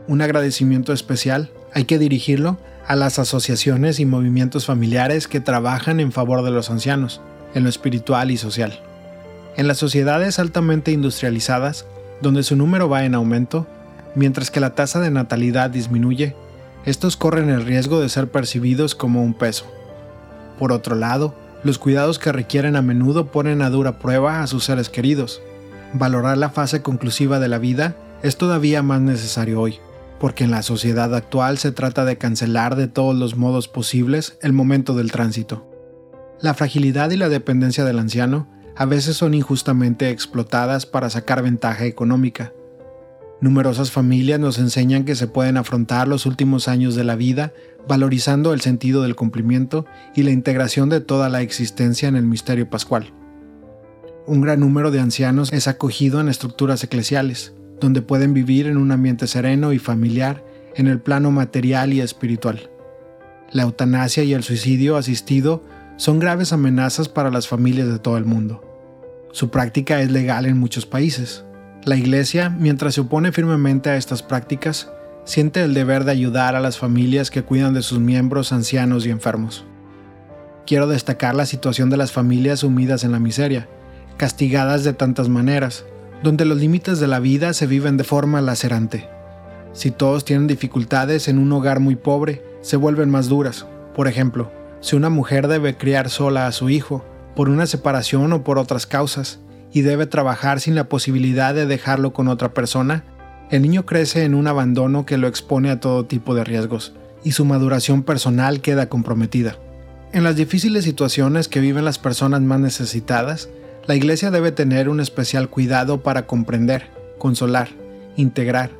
Un 0.06 0.22
agradecimiento 0.22 0.92
especial 0.92 1.50
hay 1.74 1.84
que 1.84 1.98
dirigirlo 1.98 2.58
a 2.86 2.96
las 2.96 3.18
asociaciones 3.18 4.00
y 4.00 4.06
movimientos 4.06 4.64
familiares 4.64 5.28
que 5.28 5.40
trabajan 5.40 6.00
en 6.00 6.10
favor 6.10 6.42
de 6.42 6.50
los 6.50 6.70
ancianos, 6.70 7.20
en 7.54 7.64
lo 7.64 7.68
espiritual 7.68 8.30
y 8.30 8.38
social. 8.38 8.80
En 9.58 9.68
las 9.68 9.76
sociedades 9.76 10.38
altamente 10.38 10.92
industrializadas, 10.92 11.84
donde 12.22 12.42
su 12.42 12.56
número 12.56 12.88
va 12.88 13.04
en 13.04 13.14
aumento, 13.14 13.66
mientras 14.14 14.50
que 14.50 14.60
la 14.60 14.74
tasa 14.74 15.00
de 15.00 15.10
natalidad 15.10 15.68
disminuye, 15.68 16.34
estos 16.84 17.16
corren 17.16 17.50
el 17.50 17.64
riesgo 17.64 18.00
de 18.00 18.08
ser 18.08 18.30
percibidos 18.30 18.94
como 18.94 19.22
un 19.22 19.34
peso. 19.34 19.66
Por 20.58 20.72
otro 20.72 20.96
lado, 20.96 21.34
los 21.64 21.78
cuidados 21.78 22.18
que 22.18 22.32
requieren 22.32 22.76
a 22.76 22.82
menudo 22.82 23.26
ponen 23.26 23.62
a 23.62 23.70
dura 23.70 23.98
prueba 23.98 24.42
a 24.42 24.46
sus 24.46 24.64
seres 24.64 24.88
queridos. 24.88 25.42
Valorar 25.92 26.38
la 26.38 26.50
fase 26.50 26.82
conclusiva 26.82 27.40
de 27.40 27.48
la 27.48 27.58
vida 27.58 27.96
es 28.22 28.36
todavía 28.36 28.82
más 28.82 29.00
necesario 29.00 29.60
hoy, 29.60 29.78
porque 30.20 30.44
en 30.44 30.50
la 30.50 30.62
sociedad 30.62 31.14
actual 31.14 31.58
se 31.58 31.72
trata 31.72 32.04
de 32.04 32.18
cancelar 32.18 32.76
de 32.76 32.88
todos 32.88 33.16
los 33.16 33.36
modos 33.36 33.68
posibles 33.68 34.38
el 34.42 34.52
momento 34.52 34.94
del 34.94 35.12
tránsito. 35.12 35.68
La 36.40 36.54
fragilidad 36.54 37.10
y 37.10 37.16
la 37.16 37.28
dependencia 37.28 37.84
del 37.84 37.98
anciano 37.98 38.48
a 38.76 38.84
veces 38.84 39.16
son 39.16 39.34
injustamente 39.34 40.10
explotadas 40.10 40.86
para 40.86 41.10
sacar 41.10 41.42
ventaja 41.42 41.84
económica, 41.84 42.52
Numerosas 43.40 43.92
familias 43.92 44.40
nos 44.40 44.58
enseñan 44.58 45.04
que 45.04 45.14
se 45.14 45.28
pueden 45.28 45.56
afrontar 45.56 46.08
los 46.08 46.26
últimos 46.26 46.66
años 46.66 46.96
de 46.96 47.04
la 47.04 47.14
vida 47.14 47.52
valorizando 47.86 48.52
el 48.52 48.60
sentido 48.60 49.02
del 49.02 49.14
cumplimiento 49.14 49.86
y 50.14 50.24
la 50.24 50.32
integración 50.32 50.88
de 50.88 51.00
toda 51.00 51.28
la 51.28 51.40
existencia 51.40 52.08
en 52.08 52.16
el 52.16 52.26
misterio 52.26 52.68
pascual. 52.68 53.12
Un 54.26 54.40
gran 54.40 54.60
número 54.60 54.90
de 54.90 55.00
ancianos 55.00 55.52
es 55.52 55.68
acogido 55.68 56.20
en 56.20 56.28
estructuras 56.28 56.82
eclesiales, 56.84 57.54
donde 57.80 58.02
pueden 58.02 58.34
vivir 58.34 58.66
en 58.66 58.76
un 58.76 58.90
ambiente 58.90 59.26
sereno 59.26 59.72
y 59.72 59.78
familiar 59.78 60.44
en 60.74 60.86
el 60.86 61.00
plano 61.00 61.30
material 61.30 61.92
y 61.92 62.00
espiritual. 62.00 62.70
La 63.52 63.62
eutanasia 63.62 64.24
y 64.24 64.34
el 64.34 64.42
suicidio 64.42 64.96
asistido 64.96 65.64
son 65.96 66.18
graves 66.18 66.52
amenazas 66.52 67.08
para 67.08 67.30
las 67.30 67.48
familias 67.48 67.88
de 67.88 67.98
todo 67.98 68.18
el 68.18 68.24
mundo. 68.24 68.62
Su 69.32 69.50
práctica 69.50 70.02
es 70.02 70.10
legal 70.10 70.44
en 70.44 70.58
muchos 70.58 70.84
países, 70.84 71.44
la 71.88 71.96
Iglesia, 71.96 72.50
mientras 72.50 72.94
se 72.94 73.00
opone 73.00 73.32
firmemente 73.32 73.90
a 73.90 73.96
estas 73.96 74.22
prácticas, 74.22 74.90
siente 75.24 75.62
el 75.62 75.74
deber 75.74 76.04
de 76.04 76.12
ayudar 76.12 76.54
a 76.54 76.60
las 76.60 76.78
familias 76.78 77.30
que 77.30 77.42
cuidan 77.42 77.74
de 77.74 77.82
sus 77.82 77.98
miembros 77.98 78.52
ancianos 78.52 79.06
y 79.06 79.10
enfermos. 79.10 79.64
Quiero 80.66 80.86
destacar 80.86 81.34
la 81.34 81.46
situación 81.46 81.90
de 81.90 81.96
las 81.96 82.12
familias 82.12 82.60
sumidas 82.60 83.04
en 83.04 83.12
la 83.12 83.18
miseria, 83.18 83.68
castigadas 84.16 84.84
de 84.84 84.92
tantas 84.92 85.28
maneras, 85.28 85.84
donde 86.22 86.44
los 86.44 86.58
límites 86.58 87.00
de 87.00 87.06
la 87.06 87.20
vida 87.20 87.52
se 87.54 87.66
viven 87.66 87.96
de 87.96 88.04
forma 88.04 88.40
lacerante. 88.42 89.08
Si 89.72 89.90
todos 89.90 90.24
tienen 90.24 90.46
dificultades 90.46 91.28
en 91.28 91.38
un 91.38 91.52
hogar 91.52 91.80
muy 91.80 91.96
pobre, 91.96 92.42
se 92.60 92.76
vuelven 92.76 93.10
más 93.10 93.28
duras. 93.28 93.66
Por 93.94 94.08
ejemplo, 94.08 94.50
si 94.80 94.96
una 94.96 95.08
mujer 95.08 95.48
debe 95.48 95.76
criar 95.76 96.10
sola 96.10 96.46
a 96.46 96.52
su 96.52 96.68
hijo, 96.68 97.04
por 97.34 97.48
una 97.48 97.66
separación 97.66 98.32
o 98.32 98.44
por 98.44 98.58
otras 98.58 98.86
causas, 98.86 99.40
y 99.72 99.82
debe 99.82 100.06
trabajar 100.06 100.60
sin 100.60 100.74
la 100.74 100.88
posibilidad 100.88 101.54
de 101.54 101.66
dejarlo 101.66 102.12
con 102.12 102.28
otra 102.28 102.54
persona, 102.54 103.04
el 103.50 103.62
niño 103.62 103.86
crece 103.86 104.24
en 104.24 104.34
un 104.34 104.46
abandono 104.46 105.06
que 105.06 105.18
lo 105.18 105.26
expone 105.26 105.70
a 105.70 105.80
todo 105.80 106.04
tipo 106.04 106.34
de 106.34 106.44
riesgos, 106.44 106.94
y 107.24 107.32
su 107.32 107.44
maduración 107.44 108.02
personal 108.02 108.60
queda 108.60 108.88
comprometida. 108.88 109.56
En 110.12 110.24
las 110.24 110.36
difíciles 110.36 110.84
situaciones 110.84 111.48
que 111.48 111.60
viven 111.60 111.84
las 111.84 111.98
personas 111.98 112.40
más 112.40 112.60
necesitadas, 112.60 113.48
la 113.86 113.94
Iglesia 113.94 114.30
debe 114.30 114.52
tener 114.52 114.88
un 114.88 115.00
especial 115.00 115.48
cuidado 115.48 116.02
para 116.02 116.26
comprender, 116.26 116.90
consolar, 117.18 117.68
integrar, 118.16 118.70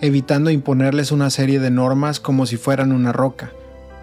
evitando 0.00 0.50
imponerles 0.50 1.12
una 1.12 1.30
serie 1.30 1.60
de 1.60 1.70
normas 1.70 2.20
como 2.20 2.46
si 2.46 2.56
fueran 2.56 2.92
una 2.92 3.12
roca, 3.12 3.52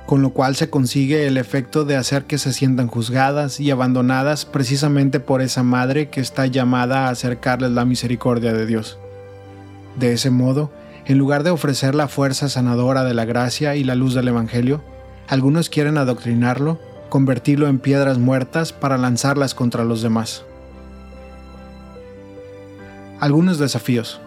con 0.06 0.22
lo 0.22 0.30
cual 0.32 0.56
se 0.56 0.70
consigue 0.70 1.26
el 1.28 1.38
efecto 1.38 1.84
de 1.84 1.96
hacer 1.96 2.26
que 2.26 2.38
se 2.38 2.54
sientan 2.54 2.88
juzgadas 2.88 3.60
y 3.60 3.72
abandonadas 3.72 4.46
precisamente 4.46 5.20
por 5.20 5.42
esa 5.42 5.64
madre 5.64 6.10
que 6.10 6.22
está 6.22 6.46
llamada 6.46 7.08
a 7.08 7.10
acercarles 7.10 7.72
la 7.72 7.86
misericordia 7.86 8.54
de 8.54 8.66
Dios. 8.66 9.00
De 9.98 10.14
ese 10.14 10.30
modo, 10.30 10.72
en 11.06 11.18
lugar 11.18 11.44
de 11.44 11.52
ofrecer 11.52 11.96
la 11.96 12.08
fuerza 12.08 12.50
sanadora 12.50 13.04
de 13.04 13.14
la 13.14 13.26
gracia 13.26 13.76
y 13.76 13.84
la 13.84 13.96
luz 13.96 14.14
del 14.14 14.28
Evangelio, 14.28 14.84
algunos 15.28 15.70
quieren 15.70 15.98
adoctrinarlo, 15.98 16.80
convertirlo 17.10 17.68
en 17.68 17.80
piedras 17.80 18.20
muertas 18.20 18.74
para 18.74 18.98
lanzarlas 18.98 19.56
contra 19.56 19.84
los 19.84 20.02
demás. 20.02 20.44
Algunos 23.20 23.58
desafíos. 23.58 24.20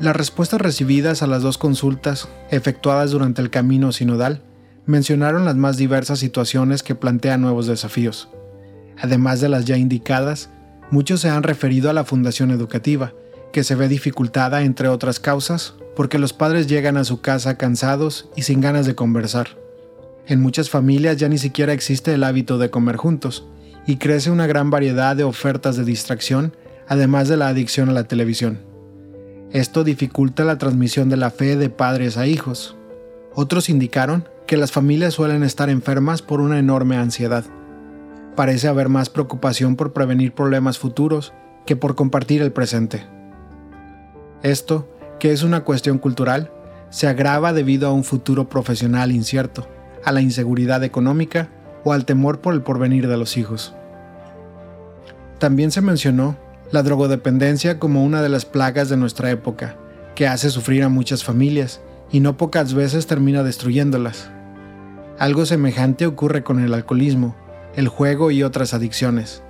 Las 0.00 0.16
respuestas 0.16 0.60
recibidas 0.60 1.22
a 1.22 1.26
las 1.26 1.42
dos 1.42 1.58
consultas, 1.58 2.28
efectuadas 2.50 3.10
durante 3.10 3.42
el 3.42 3.50
camino 3.50 3.92
sinodal, 3.92 4.42
mencionaron 4.86 5.44
las 5.44 5.56
más 5.56 5.76
diversas 5.76 6.18
situaciones 6.18 6.82
que 6.82 6.94
plantean 6.94 7.40
nuevos 7.40 7.66
desafíos. 7.66 8.28
Además 8.98 9.40
de 9.40 9.48
las 9.48 9.64
ya 9.64 9.76
indicadas, 9.76 10.50
Muchos 10.90 11.20
se 11.20 11.28
han 11.28 11.42
referido 11.42 11.90
a 11.90 11.92
la 11.92 12.04
fundación 12.04 12.50
educativa, 12.50 13.14
que 13.52 13.64
se 13.64 13.74
ve 13.74 13.88
dificultada, 13.88 14.62
entre 14.62 14.88
otras 14.88 15.18
causas, 15.18 15.74
porque 15.96 16.18
los 16.18 16.32
padres 16.32 16.66
llegan 16.66 16.96
a 16.96 17.04
su 17.04 17.20
casa 17.20 17.56
cansados 17.56 18.28
y 18.36 18.42
sin 18.42 18.60
ganas 18.60 18.86
de 18.86 18.94
conversar. 18.94 19.48
En 20.26 20.40
muchas 20.40 20.70
familias 20.70 21.16
ya 21.16 21.28
ni 21.28 21.38
siquiera 21.38 21.72
existe 21.72 22.14
el 22.14 22.24
hábito 22.24 22.58
de 22.58 22.70
comer 22.70 22.96
juntos, 22.96 23.46
y 23.86 23.96
crece 23.96 24.30
una 24.30 24.46
gran 24.46 24.70
variedad 24.70 25.16
de 25.16 25.24
ofertas 25.24 25.76
de 25.76 25.84
distracción, 25.84 26.54
además 26.86 27.28
de 27.28 27.38
la 27.38 27.48
adicción 27.48 27.88
a 27.88 27.92
la 27.92 28.04
televisión. 28.04 28.60
Esto 29.52 29.84
dificulta 29.84 30.44
la 30.44 30.58
transmisión 30.58 31.08
de 31.08 31.16
la 31.16 31.30
fe 31.30 31.56
de 31.56 31.70
padres 31.70 32.16
a 32.16 32.26
hijos. 32.26 32.76
Otros 33.34 33.68
indicaron 33.68 34.28
que 34.46 34.56
las 34.56 34.72
familias 34.72 35.14
suelen 35.14 35.42
estar 35.42 35.70
enfermas 35.70 36.22
por 36.22 36.40
una 36.40 36.58
enorme 36.58 36.96
ansiedad. 36.96 37.44
Parece 38.36 38.68
haber 38.68 38.88
más 38.88 39.10
preocupación 39.10 39.76
por 39.76 39.92
prevenir 39.92 40.32
problemas 40.34 40.78
futuros 40.78 41.32
que 41.66 41.76
por 41.76 41.94
compartir 41.94 42.42
el 42.42 42.52
presente. 42.52 43.06
Esto, 44.42 44.88
que 45.18 45.32
es 45.32 45.42
una 45.42 45.64
cuestión 45.64 45.98
cultural, 45.98 46.50
se 46.90 47.06
agrava 47.06 47.52
debido 47.52 47.88
a 47.88 47.92
un 47.92 48.04
futuro 48.04 48.48
profesional 48.48 49.12
incierto, 49.12 49.66
a 50.04 50.12
la 50.12 50.20
inseguridad 50.20 50.84
económica 50.84 51.48
o 51.84 51.92
al 51.92 52.04
temor 52.04 52.40
por 52.40 52.54
el 52.54 52.62
porvenir 52.62 53.08
de 53.08 53.16
los 53.16 53.36
hijos. 53.36 53.74
También 55.38 55.70
se 55.70 55.80
mencionó 55.80 56.36
la 56.70 56.82
drogodependencia 56.82 57.78
como 57.78 58.04
una 58.04 58.22
de 58.22 58.28
las 58.28 58.44
plagas 58.44 58.88
de 58.88 58.96
nuestra 58.96 59.30
época, 59.30 59.76
que 60.14 60.26
hace 60.26 60.50
sufrir 60.50 60.82
a 60.82 60.88
muchas 60.88 61.24
familias 61.24 61.80
y 62.10 62.20
no 62.20 62.36
pocas 62.36 62.74
veces 62.74 63.06
termina 63.06 63.42
destruyéndolas. 63.42 64.30
Algo 65.18 65.46
semejante 65.46 66.06
ocurre 66.06 66.42
con 66.42 66.60
el 66.60 66.74
alcoholismo, 66.74 67.36
el 67.76 67.88
juego 67.88 68.30
y 68.30 68.42
otras 68.42 68.74
adicciones. 68.74 69.42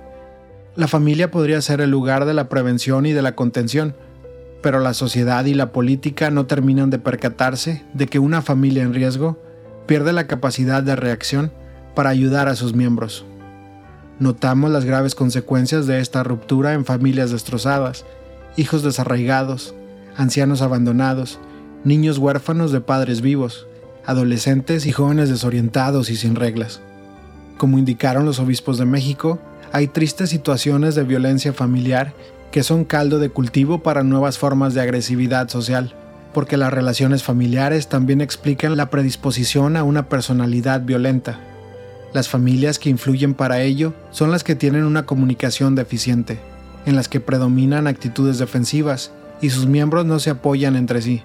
La 0.75 0.87
familia 0.87 1.31
podría 1.31 1.61
ser 1.61 1.81
el 1.81 1.89
lugar 1.89 2.25
de 2.25 2.33
la 2.33 2.49
prevención 2.49 3.05
y 3.05 3.13
de 3.13 3.21
la 3.21 3.35
contención, 3.35 3.95
pero 4.61 4.79
la 4.79 4.93
sociedad 4.93 5.45
y 5.45 5.53
la 5.53 5.71
política 5.71 6.31
no 6.31 6.47
terminan 6.47 6.89
de 6.89 6.99
percatarse 6.99 7.83
de 7.93 8.07
que 8.07 8.19
una 8.19 8.41
familia 8.41 8.83
en 8.83 8.93
riesgo 8.93 9.39
pierde 9.85 10.11
la 10.11 10.27
capacidad 10.27 10.83
de 10.83 10.95
reacción 10.95 11.51
para 11.93 12.09
ayudar 12.09 12.47
a 12.47 12.55
sus 12.55 12.73
miembros. 12.73 13.25
Notamos 14.17 14.71
las 14.71 14.85
graves 14.85 15.13
consecuencias 15.13 15.87
de 15.87 15.99
esta 15.99 16.23
ruptura 16.23 16.73
en 16.73 16.85
familias 16.85 17.31
destrozadas, 17.31 18.05
hijos 18.55 18.81
desarraigados, 18.81 19.75
ancianos 20.15 20.61
abandonados, 20.61 21.37
niños 21.83 22.17
huérfanos 22.17 22.71
de 22.71 22.79
padres 22.79 23.19
vivos, 23.19 23.67
adolescentes 24.05 24.85
y 24.85 24.93
jóvenes 24.93 25.29
desorientados 25.29 26.09
y 26.09 26.15
sin 26.15 26.35
reglas. 26.35 26.79
Como 27.57 27.77
indicaron 27.77 28.25
los 28.25 28.39
obispos 28.39 28.77
de 28.77 28.85
México, 28.85 29.39
hay 29.73 29.87
tristes 29.87 30.29
situaciones 30.29 30.95
de 30.95 31.03
violencia 31.03 31.51
familiar 31.51 32.13
que 32.51 32.63
son 32.63 32.85
caldo 32.85 33.19
de 33.19 33.29
cultivo 33.29 33.83
para 33.83 34.03
nuevas 34.03 34.37
formas 34.37 34.73
de 34.73 34.79
agresividad 34.79 35.49
social, 35.49 35.93
porque 36.33 36.55
las 36.55 36.71
relaciones 36.71 37.21
familiares 37.21 37.89
también 37.89 38.21
explican 38.21 38.77
la 38.77 38.89
predisposición 38.89 39.75
a 39.75 39.83
una 39.83 40.07
personalidad 40.07 40.81
violenta. 40.81 41.37
Las 42.15 42.29
familias 42.29 42.79
que 42.79 42.89
influyen 42.89 43.33
para 43.33 43.61
ello 43.61 43.93
son 44.09 44.31
las 44.31 44.45
que 44.45 44.55
tienen 44.55 44.85
una 44.85 45.05
comunicación 45.05 45.75
deficiente, 45.75 46.39
en 46.85 46.95
las 46.95 47.09
que 47.09 47.19
predominan 47.19 47.87
actitudes 47.87 48.37
defensivas 48.37 49.11
y 49.41 49.49
sus 49.49 49.65
miembros 49.65 50.05
no 50.05 50.19
se 50.19 50.29
apoyan 50.29 50.77
entre 50.77 51.01
sí, 51.01 51.23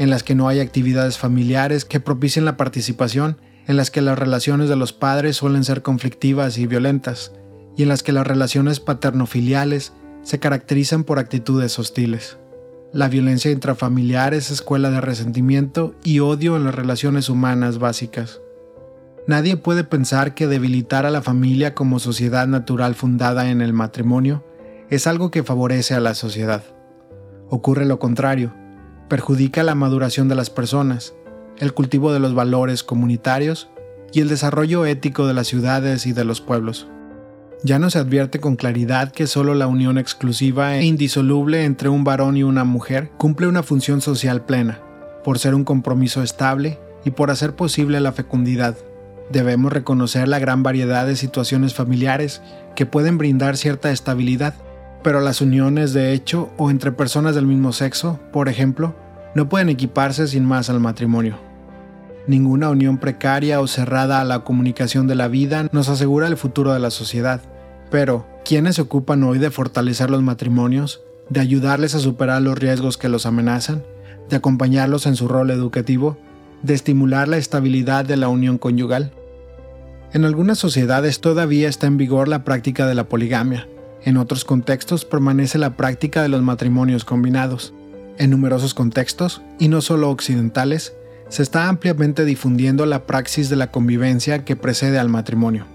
en 0.00 0.10
las 0.10 0.24
que 0.24 0.34
no 0.34 0.48
hay 0.48 0.58
actividades 0.58 1.18
familiares 1.18 1.84
que 1.84 2.00
propicien 2.00 2.44
la 2.44 2.56
participación, 2.56 3.36
en 3.68 3.76
las 3.76 3.92
que 3.92 4.00
las 4.00 4.18
relaciones 4.18 4.68
de 4.68 4.74
los 4.74 4.92
padres 4.92 5.36
suelen 5.36 5.62
ser 5.62 5.82
conflictivas 5.82 6.58
y 6.58 6.66
violentas, 6.66 7.30
y 7.76 7.84
en 7.84 7.88
las 7.88 8.02
que 8.02 8.10
las 8.10 8.26
relaciones 8.26 8.80
paternofiliales 8.80 9.92
se 10.24 10.40
caracterizan 10.40 11.04
por 11.04 11.20
actitudes 11.20 11.78
hostiles. 11.78 12.38
La 12.92 13.06
violencia 13.06 13.52
intrafamiliar 13.52 14.34
es 14.34 14.50
escuela 14.50 14.90
de 14.90 15.00
resentimiento 15.00 15.94
y 16.02 16.18
odio 16.18 16.56
en 16.56 16.64
las 16.64 16.74
relaciones 16.74 17.28
humanas 17.28 17.78
básicas. 17.78 18.40
Nadie 19.26 19.56
puede 19.56 19.84
pensar 19.84 20.34
que 20.34 20.46
debilitar 20.46 21.06
a 21.06 21.10
la 21.10 21.22
familia 21.22 21.74
como 21.74 21.98
sociedad 21.98 22.46
natural 22.46 22.94
fundada 22.94 23.50
en 23.50 23.60
el 23.60 23.72
matrimonio 23.72 24.44
es 24.90 25.06
algo 25.06 25.30
que 25.30 25.42
favorece 25.42 25.94
a 25.94 26.00
la 26.00 26.14
sociedad. 26.14 26.62
Ocurre 27.48 27.86
lo 27.86 27.98
contrario, 27.98 28.52
perjudica 29.08 29.62
la 29.62 29.74
maduración 29.74 30.28
de 30.28 30.34
las 30.34 30.50
personas, 30.50 31.14
el 31.58 31.72
cultivo 31.72 32.12
de 32.12 32.20
los 32.20 32.34
valores 32.34 32.82
comunitarios 32.82 33.70
y 34.12 34.20
el 34.20 34.28
desarrollo 34.28 34.86
ético 34.86 35.26
de 35.26 35.34
las 35.34 35.46
ciudades 35.46 36.06
y 36.06 36.12
de 36.12 36.24
los 36.24 36.40
pueblos 36.40 36.88
ya 37.64 37.78
no 37.78 37.90
se 37.90 37.98
advierte 37.98 38.40
con 38.40 38.56
claridad 38.56 39.12
que 39.12 39.26
solo 39.26 39.54
la 39.54 39.66
unión 39.66 39.98
exclusiva 39.98 40.76
e 40.76 40.84
indisoluble 40.84 41.64
entre 41.64 41.88
un 41.88 42.04
varón 42.04 42.36
y 42.36 42.42
una 42.42 42.64
mujer 42.64 43.10
cumple 43.18 43.46
una 43.46 43.62
función 43.62 44.00
social 44.00 44.44
plena, 44.44 44.80
por 45.22 45.38
ser 45.38 45.54
un 45.54 45.64
compromiso 45.64 46.22
estable 46.22 46.80
y 47.04 47.12
por 47.12 47.30
hacer 47.30 47.54
posible 47.54 48.00
la 48.00 48.12
fecundidad. 48.12 48.76
Debemos 49.32 49.72
reconocer 49.72 50.28
la 50.28 50.38
gran 50.38 50.62
variedad 50.62 51.06
de 51.06 51.16
situaciones 51.16 51.72
familiares 51.72 52.42
que 52.76 52.84
pueden 52.84 53.16
brindar 53.16 53.56
cierta 53.56 53.90
estabilidad, 53.90 54.52
pero 55.02 55.20
las 55.20 55.40
uniones 55.40 55.94
de 55.94 56.12
hecho 56.12 56.50
o 56.58 56.70
entre 56.70 56.92
personas 56.92 57.34
del 57.34 57.46
mismo 57.46 57.72
sexo, 57.72 58.20
por 58.30 58.50
ejemplo, 58.50 58.94
no 59.34 59.48
pueden 59.48 59.70
equiparse 59.70 60.28
sin 60.28 60.44
más 60.44 60.68
al 60.68 60.80
matrimonio. 60.80 61.38
Ninguna 62.26 62.68
unión 62.68 62.98
precaria 62.98 63.60
o 63.60 63.66
cerrada 63.66 64.20
a 64.20 64.24
la 64.24 64.40
comunicación 64.40 65.06
de 65.06 65.14
la 65.14 65.28
vida 65.28 65.66
nos 65.72 65.88
asegura 65.88 66.26
el 66.26 66.36
futuro 66.36 66.74
de 66.74 66.78
la 66.78 66.90
sociedad. 66.90 67.40
Pero, 67.90 68.26
¿quiénes 68.44 68.76
se 68.76 68.82
ocupan 68.82 69.22
hoy 69.24 69.38
de 69.38 69.50
fortalecer 69.50 70.10
los 70.10 70.22
matrimonios, 70.22 71.02
de 71.30 71.40
ayudarles 71.40 71.94
a 71.94 72.00
superar 72.00 72.42
los 72.42 72.58
riesgos 72.58 72.98
que 72.98 73.08
los 73.08 73.24
amenazan, 73.24 73.82
de 74.28 74.36
acompañarlos 74.36 75.06
en 75.06 75.16
su 75.16 75.26
rol 75.26 75.50
educativo, 75.50 76.18
de 76.62 76.74
estimular 76.74 77.28
la 77.28 77.38
estabilidad 77.38 78.04
de 78.04 78.18
la 78.18 78.28
unión 78.28 78.58
conyugal? 78.58 79.12
En 80.12 80.24
algunas 80.24 80.58
sociedades 80.58 81.20
todavía 81.20 81.68
está 81.68 81.86
en 81.86 81.96
vigor 81.96 82.28
la 82.28 82.44
práctica 82.44 82.86
de 82.86 82.94
la 82.94 83.08
poligamia, 83.08 83.68
en 84.04 84.16
otros 84.16 84.44
contextos 84.44 85.04
permanece 85.04 85.58
la 85.58 85.76
práctica 85.76 86.22
de 86.22 86.28
los 86.28 86.42
matrimonios 86.42 87.04
combinados. 87.04 87.72
En 88.18 88.30
numerosos 88.30 88.74
contextos, 88.74 89.42
y 89.58 89.68
no 89.68 89.80
solo 89.80 90.10
occidentales, 90.10 90.94
se 91.28 91.42
está 91.42 91.68
ampliamente 91.68 92.24
difundiendo 92.24 92.84
la 92.84 93.06
praxis 93.06 93.48
de 93.48 93.56
la 93.56 93.70
convivencia 93.70 94.44
que 94.44 94.56
precede 94.56 94.98
al 94.98 95.08
matrimonio 95.08 95.66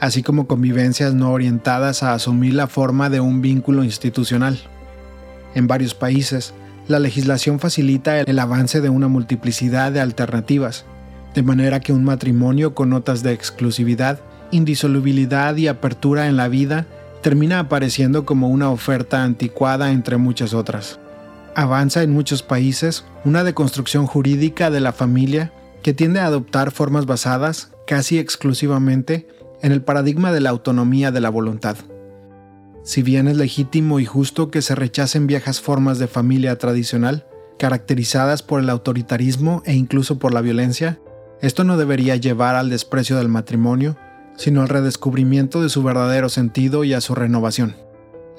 así 0.00 0.22
como 0.22 0.46
convivencias 0.46 1.14
no 1.14 1.32
orientadas 1.32 2.02
a 2.02 2.14
asumir 2.14 2.54
la 2.54 2.66
forma 2.66 3.10
de 3.10 3.20
un 3.20 3.40
vínculo 3.40 3.84
institucional. 3.84 4.58
En 5.54 5.66
varios 5.66 5.94
países, 5.94 6.54
la 6.86 6.98
legislación 6.98 7.58
facilita 7.58 8.20
el 8.20 8.38
avance 8.38 8.80
de 8.80 8.88
una 8.88 9.08
multiplicidad 9.08 9.92
de 9.92 10.00
alternativas, 10.00 10.84
de 11.38 11.44
manera 11.44 11.78
que 11.78 11.92
un 11.92 12.02
matrimonio 12.02 12.74
con 12.74 12.90
notas 12.90 13.22
de 13.22 13.32
exclusividad, 13.32 14.18
indisolubilidad 14.50 15.54
y 15.54 15.68
apertura 15.68 16.26
en 16.26 16.36
la 16.36 16.48
vida 16.48 16.84
termina 17.22 17.60
apareciendo 17.60 18.26
como 18.26 18.48
una 18.48 18.72
oferta 18.72 19.22
anticuada 19.22 19.92
entre 19.92 20.16
muchas 20.16 20.52
otras. 20.52 20.98
Avanza 21.54 22.02
en 22.02 22.10
muchos 22.10 22.42
países 22.42 23.04
una 23.24 23.44
deconstrucción 23.44 24.08
jurídica 24.08 24.68
de 24.72 24.80
la 24.80 24.90
familia 24.90 25.52
que 25.80 25.94
tiende 25.94 26.18
a 26.18 26.26
adoptar 26.26 26.72
formas 26.72 27.06
basadas, 27.06 27.70
casi 27.86 28.18
exclusivamente, 28.18 29.28
en 29.62 29.70
el 29.70 29.80
paradigma 29.80 30.32
de 30.32 30.40
la 30.40 30.50
autonomía 30.50 31.12
de 31.12 31.20
la 31.20 31.30
voluntad. 31.30 31.76
Si 32.82 33.00
bien 33.00 33.28
es 33.28 33.36
legítimo 33.36 34.00
y 34.00 34.06
justo 34.06 34.50
que 34.50 34.60
se 34.60 34.74
rechacen 34.74 35.28
viejas 35.28 35.60
formas 35.60 36.00
de 36.00 36.08
familia 36.08 36.58
tradicional, 36.58 37.28
caracterizadas 37.60 38.42
por 38.42 38.60
el 38.60 38.70
autoritarismo 38.70 39.62
e 39.66 39.74
incluso 39.74 40.18
por 40.18 40.34
la 40.34 40.40
violencia, 40.40 40.98
esto 41.40 41.64
no 41.64 41.76
debería 41.76 42.16
llevar 42.16 42.56
al 42.56 42.70
desprecio 42.70 43.16
del 43.16 43.28
matrimonio, 43.28 43.96
sino 44.36 44.62
al 44.62 44.68
redescubrimiento 44.68 45.62
de 45.62 45.68
su 45.68 45.82
verdadero 45.82 46.28
sentido 46.28 46.84
y 46.84 46.94
a 46.94 47.00
su 47.00 47.14
renovación. 47.14 47.76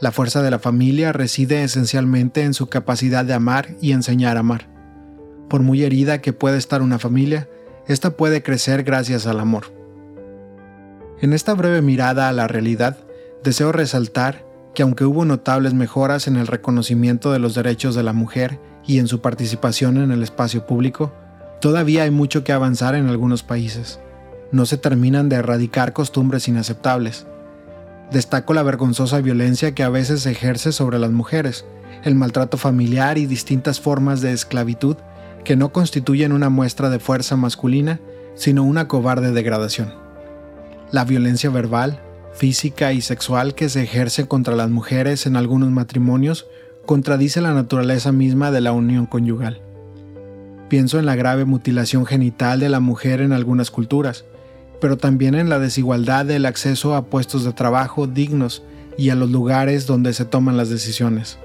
La 0.01 0.11
fuerza 0.11 0.41
de 0.41 0.51
la 0.51 0.59
familia 0.59 1.11
reside 1.11 1.63
esencialmente 1.63 2.43
en 2.43 2.53
su 2.53 2.67
capacidad 2.67 3.25
de 3.25 3.33
amar 3.33 3.69
y 3.81 3.91
enseñar 3.91 4.37
a 4.37 4.41
amar. 4.41 4.69
Por 5.49 5.61
muy 5.61 5.83
herida 5.83 6.21
que 6.21 6.33
pueda 6.33 6.57
estar 6.57 6.81
una 6.81 6.99
familia, 6.99 7.49
esta 7.87 8.11
puede 8.11 8.43
crecer 8.43 8.83
gracias 8.83 9.27
al 9.27 9.39
amor. 9.39 9.73
En 11.21 11.33
esta 11.33 11.53
breve 11.53 11.81
mirada 11.81 12.29
a 12.29 12.33
la 12.33 12.47
realidad, 12.47 12.97
deseo 13.43 13.71
resaltar 13.71 14.45
que 14.73 14.83
aunque 14.83 15.03
hubo 15.03 15.25
notables 15.25 15.73
mejoras 15.73 16.27
en 16.27 16.37
el 16.37 16.47
reconocimiento 16.47 17.31
de 17.31 17.39
los 17.39 17.55
derechos 17.55 17.95
de 17.95 18.03
la 18.03 18.13
mujer 18.13 18.59
y 18.85 18.99
en 18.99 19.07
su 19.07 19.19
participación 19.19 19.97
en 19.97 20.11
el 20.11 20.23
espacio 20.23 20.65
público, 20.65 21.11
todavía 21.59 22.03
hay 22.03 22.11
mucho 22.11 22.43
que 22.43 22.51
avanzar 22.51 22.95
en 22.95 23.07
algunos 23.07 23.43
países. 23.43 23.99
No 24.51 24.65
se 24.65 24.77
terminan 24.77 25.29
de 25.29 25.37
erradicar 25.37 25.93
costumbres 25.93 26.47
inaceptables. 26.47 27.25
Destaco 28.11 28.53
la 28.53 28.63
vergonzosa 28.63 29.21
violencia 29.21 29.75
que 29.75 29.83
a 29.83 29.89
veces 29.89 30.21
se 30.21 30.31
ejerce 30.31 30.71
sobre 30.71 30.97
las 30.97 31.11
mujeres, 31.11 31.65
el 32.03 32.15
maltrato 32.15 32.57
familiar 32.57 33.17
y 33.17 33.25
distintas 33.25 33.79
formas 33.79 34.21
de 34.21 34.33
esclavitud 34.33 34.97
que 35.43 35.55
no 35.55 35.71
constituyen 35.71 36.31
una 36.31 36.49
muestra 36.49 36.89
de 36.89 36.99
fuerza 36.99 37.35
masculina, 37.35 37.99
sino 38.35 38.63
una 38.63 38.87
cobarde 38.87 39.31
degradación 39.31 40.09
la 40.91 41.05
violencia 41.05 41.49
verbal, 41.49 42.01
física 42.33 42.93
y 42.93 43.01
sexual 43.01 43.53
que 43.53 43.69
se 43.69 43.83
ejerce 43.83 44.27
contra 44.27 44.55
las 44.55 44.69
mujeres 44.69 45.25
en 45.25 45.35
algunos 45.35 45.69
matrimonios 45.69 46.47
contradice 46.85 47.41
la 47.41 47.53
naturaleza 47.53 48.11
misma 48.11 48.51
de 48.51 48.61
la 48.61 48.71
unión 48.71 49.05
conyugal. 49.05 49.61
Pienso 50.69 50.99
en 50.99 51.07
la 51.07 51.15
grave 51.15 51.45
mutilación 51.45 52.05
genital 52.05 52.59
de 52.59 52.69
la 52.69 52.79
mujer 52.79 53.21
en 53.21 53.33
algunas 53.33 53.71
culturas, 53.71 54.23
pero 54.79 54.97
también 54.97 55.33
en 55.33 55.49
la 55.49 55.57
desigualdad 55.57 56.25
del 56.25 56.45
acceso 56.45 56.95
a 56.95 57.05
puestos 57.05 57.43
de 57.43 57.53
trabajo 57.53 58.05
dignos 58.05 58.61
y 58.95 59.09
a 59.09 59.15
los 59.15 59.31
lugares 59.31 59.87
donde 59.87 60.13
se 60.13 60.25
toman 60.25 60.57
las 60.57 60.69
decisiones. 60.69 61.39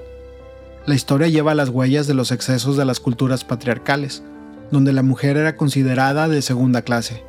La 0.85 0.93
historia 0.93 1.27
lleva 1.27 1.55
las 1.55 1.69
huellas 1.69 2.05
de 2.05 2.13
los 2.13 2.31
excesos 2.31 2.77
de 2.77 2.85
las 2.85 2.99
culturas 2.99 3.43
patriarcales, 3.43 4.21
donde 4.69 4.93
la 4.93 5.01
mujer 5.01 5.37
era 5.37 5.55
considerada 5.55 6.27
de 6.27 6.43
segunda 6.43 6.83
clase, 6.83 7.23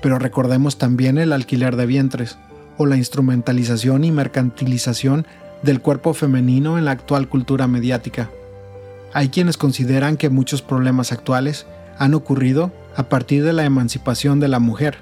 pero 0.00 0.18
recordemos 0.18 0.78
también 0.78 1.18
el 1.18 1.34
alquiler 1.34 1.76
de 1.76 1.84
vientres, 1.84 2.38
o 2.78 2.86
la 2.86 2.96
instrumentalización 2.96 4.04
y 4.04 4.10
mercantilización 4.10 5.26
del 5.62 5.80
cuerpo 5.80 6.14
femenino 6.14 6.78
en 6.78 6.86
la 6.86 6.92
actual 6.92 7.28
cultura 7.28 7.66
mediática. 7.66 8.30
Hay 9.16 9.30
quienes 9.30 9.56
consideran 9.56 10.18
que 10.18 10.28
muchos 10.28 10.60
problemas 10.60 11.10
actuales 11.10 11.64
han 11.96 12.12
ocurrido 12.12 12.70
a 12.96 13.04
partir 13.04 13.44
de 13.44 13.54
la 13.54 13.64
emancipación 13.64 14.40
de 14.40 14.48
la 14.48 14.58
mujer, 14.58 14.98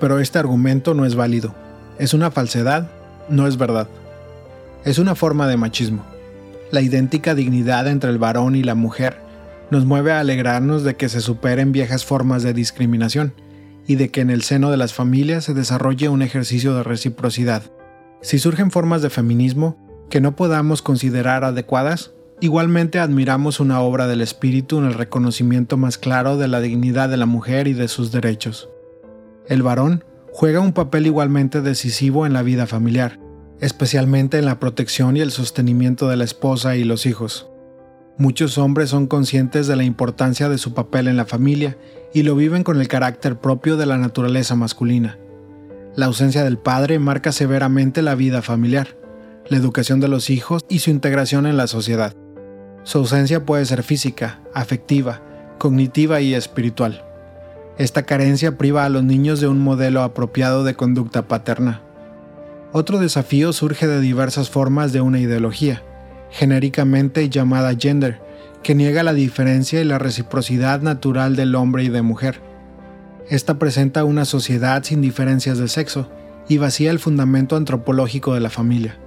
pero 0.00 0.18
este 0.18 0.40
argumento 0.40 0.94
no 0.94 1.06
es 1.06 1.14
válido. 1.14 1.54
Es 1.96 2.12
una 2.12 2.32
falsedad, 2.32 2.90
no 3.28 3.46
es 3.46 3.58
verdad. 3.58 3.86
Es 4.84 4.98
una 4.98 5.14
forma 5.14 5.46
de 5.46 5.58
machismo. 5.58 6.04
La 6.72 6.80
idéntica 6.80 7.36
dignidad 7.36 7.86
entre 7.86 8.10
el 8.10 8.18
varón 8.18 8.56
y 8.56 8.64
la 8.64 8.74
mujer 8.74 9.20
nos 9.70 9.84
mueve 9.84 10.10
a 10.10 10.18
alegrarnos 10.18 10.82
de 10.82 10.96
que 10.96 11.08
se 11.08 11.20
superen 11.20 11.70
viejas 11.70 12.04
formas 12.04 12.42
de 12.42 12.54
discriminación 12.54 13.32
y 13.86 13.94
de 13.94 14.10
que 14.10 14.22
en 14.22 14.30
el 14.30 14.42
seno 14.42 14.72
de 14.72 14.76
las 14.76 14.92
familias 14.92 15.44
se 15.44 15.54
desarrolle 15.54 16.08
un 16.08 16.22
ejercicio 16.22 16.74
de 16.74 16.82
reciprocidad. 16.82 17.62
Si 18.22 18.40
surgen 18.40 18.72
formas 18.72 19.02
de 19.02 19.10
feminismo 19.10 19.76
que 20.10 20.20
no 20.20 20.34
podamos 20.34 20.82
considerar 20.82 21.44
adecuadas, 21.44 22.10
igualmente 22.42 22.98
admiramos 22.98 23.60
una 23.60 23.80
obra 23.80 24.08
del 24.08 24.20
espíritu 24.20 24.78
en 24.78 24.86
el 24.86 24.94
reconocimiento 24.94 25.76
más 25.76 25.96
claro 25.96 26.36
de 26.36 26.48
la 26.48 26.60
dignidad 26.60 27.08
de 27.08 27.16
la 27.16 27.24
mujer 27.24 27.68
y 27.68 27.72
de 27.72 27.86
sus 27.86 28.10
derechos. 28.10 28.68
El 29.46 29.62
varón 29.62 30.04
juega 30.32 30.58
un 30.58 30.72
papel 30.72 31.06
igualmente 31.06 31.60
decisivo 31.60 32.26
en 32.26 32.32
la 32.32 32.42
vida 32.42 32.66
familiar, 32.66 33.20
especialmente 33.60 34.40
en 34.40 34.46
la 34.46 34.58
protección 34.58 35.16
y 35.16 35.20
el 35.20 35.30
sostenimiento 35.30 36.08
de 36.08 36.16
la 36.16 36.24
esposa 36.24 36.74
y 36.74 36.82
los 36.82 37.06
hijos. 37.06 37.48
Muchos 38.18 38.58
hombres 38.58 38.90
son 38.90 39.06
conscientes 39.06 39.68
de 39.68 39.76
la 39.76 39.84
importancia 39.84 40.48
de 40.48 40.58
su 40.58 40.74
papel 40.74 41.06
en 41.06 41.16
la 41.16 41.26
familia 41.26 41.78
y 42.12 42.24
lo 42.24 42.34
viven 42.34 42.64
con 42.64 42.80
el 42.80 42.88
carácter 42.88 43.38
propio 43.38 43.76
de 43.76 43.86
la 43.86 43.98
naturaleza 43.98 44.56
masculina. 44.56 45.16
La 45.94 46.06
ausencia 46.06 46.42
del 46.42 46.58
padre 46.58 46.98
marca 46.98 47.30
severamente 47.30 48.02
la 48.02 48.16
vida 48.16 48.42
familiar, 48.42 48.96
la 49.48 49.58
educación 49.58 50.00
de 50.00 50.08
los 50.08 50.28
hijos 50.28 50.64
y 50.68 50.80
su 50.80 50.90
integración 50.90 51.46
en 51.46 51.56
la 51.56 51.68
sociedad. 51.68 52.16
Su 52.84 52.98
ausencia 52.98 53.44
puede 53.44 53.64
ser 53.64 53.82
física, 53.82 54.40
afectiva, 54.54 55.20
cognitiva 55.58 56.20
y 56.20 56.34
espiritual. 56.34 57.04
Esta 57.78 58.02
carencia 58.02 58.58
priva 58.58 58.84
a 58.84 58.88
los 58.88 59.04
niños 59.04 59.40
de 59.40 59.48
un 59.48 59.60
modelo 59.60 60.02
apropiado 60.02 60.64
de 60.64 60.74
conducta 60.74 61.28
paterna. 61.28 61.80
Otro 62.72 62.98
desafío 62.98 63.52
surge 63.52 63.86
de 63.86 64.00
diversas 64.00 64.50
formas 64.50 64.92
de 64.92 65.00
una 65.00 65.20
ideología, 65.20 65.82
genéricamente 66.30 67.28
llamada 67.28 67.74
gender, 67.78 68.20
que 68.62 68.74
niega 68.74 69.02
la 69.02 69.12
diferencia 69.12 69.80
y 69.80 69.84
la 69.84 69.98
reciprocidad 69.98 70.80
natural 70.80 71.36
del 71.36 71.54
hombre 71.54 71.84
y 71.84 71.88
de 71.88 72.02
mujer. 72.02 72.40
Esta 73.28 73.58
presenta 73.58 74.04
una 74.04 74.24
sociedad 74.24 74.82
sin 74.82 75.00
diferencias 75.00 75.58
de 75.58 75.68
sexo 75.68 76.10
y 76.48 76.58
vacía 76.58 76.90
el 76.90 76.98
fundamento 76.98 77.56
antropológico 77.56 78.34
de 78.34 78.40
la 78.40 78.50
familia. 78.50 78.98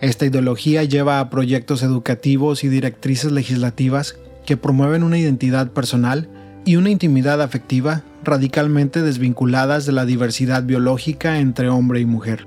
Esta 0.00 0.26
ideología 0.26 0.84
lleva 0.84 1.20
a 1.20 1.30
proyectos 1.30 1.82
educativos 1.82 2.64
y 2.64 2.68
directrices 2.68 3.32
legislativas 3.32 4.16
que 4.44 4.56
promueven 4.56 5.02
una 5.02 5.18
identidad 5.18 5.70
personal 5.70 6.28
y 6.66 6.76
una 6.76 6.90
intimidad 6.90 7.40
afectiva 7.40 8.02
radicalmente 8.22 9.02
desvinculadas 9.02 9.86
de 9.86 9.92
la 9.92 10.04
diversidad 10.04 10.64
biológica 10.64 11.38
entre 11.38 11.68
hombre 11.68 12.00
y 12.00 12.06
mujer. 12.06 12.46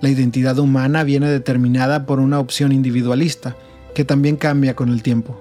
La 0.00 0.08
identidad 0.08 0.58
humana 0.58 1.04
viene 1.04 1.28
determinada 1.28 2.04
por 2.04 2.18
una 2.18 2.40
opción 2.40 2.72
individualista, 2.72 3.56
que 3.94 4.04
también 4.04 4.36
cambia 4.36 4.74
con 4.74 4.88
el 4.88 5.02
tiempo. 5.02 5.40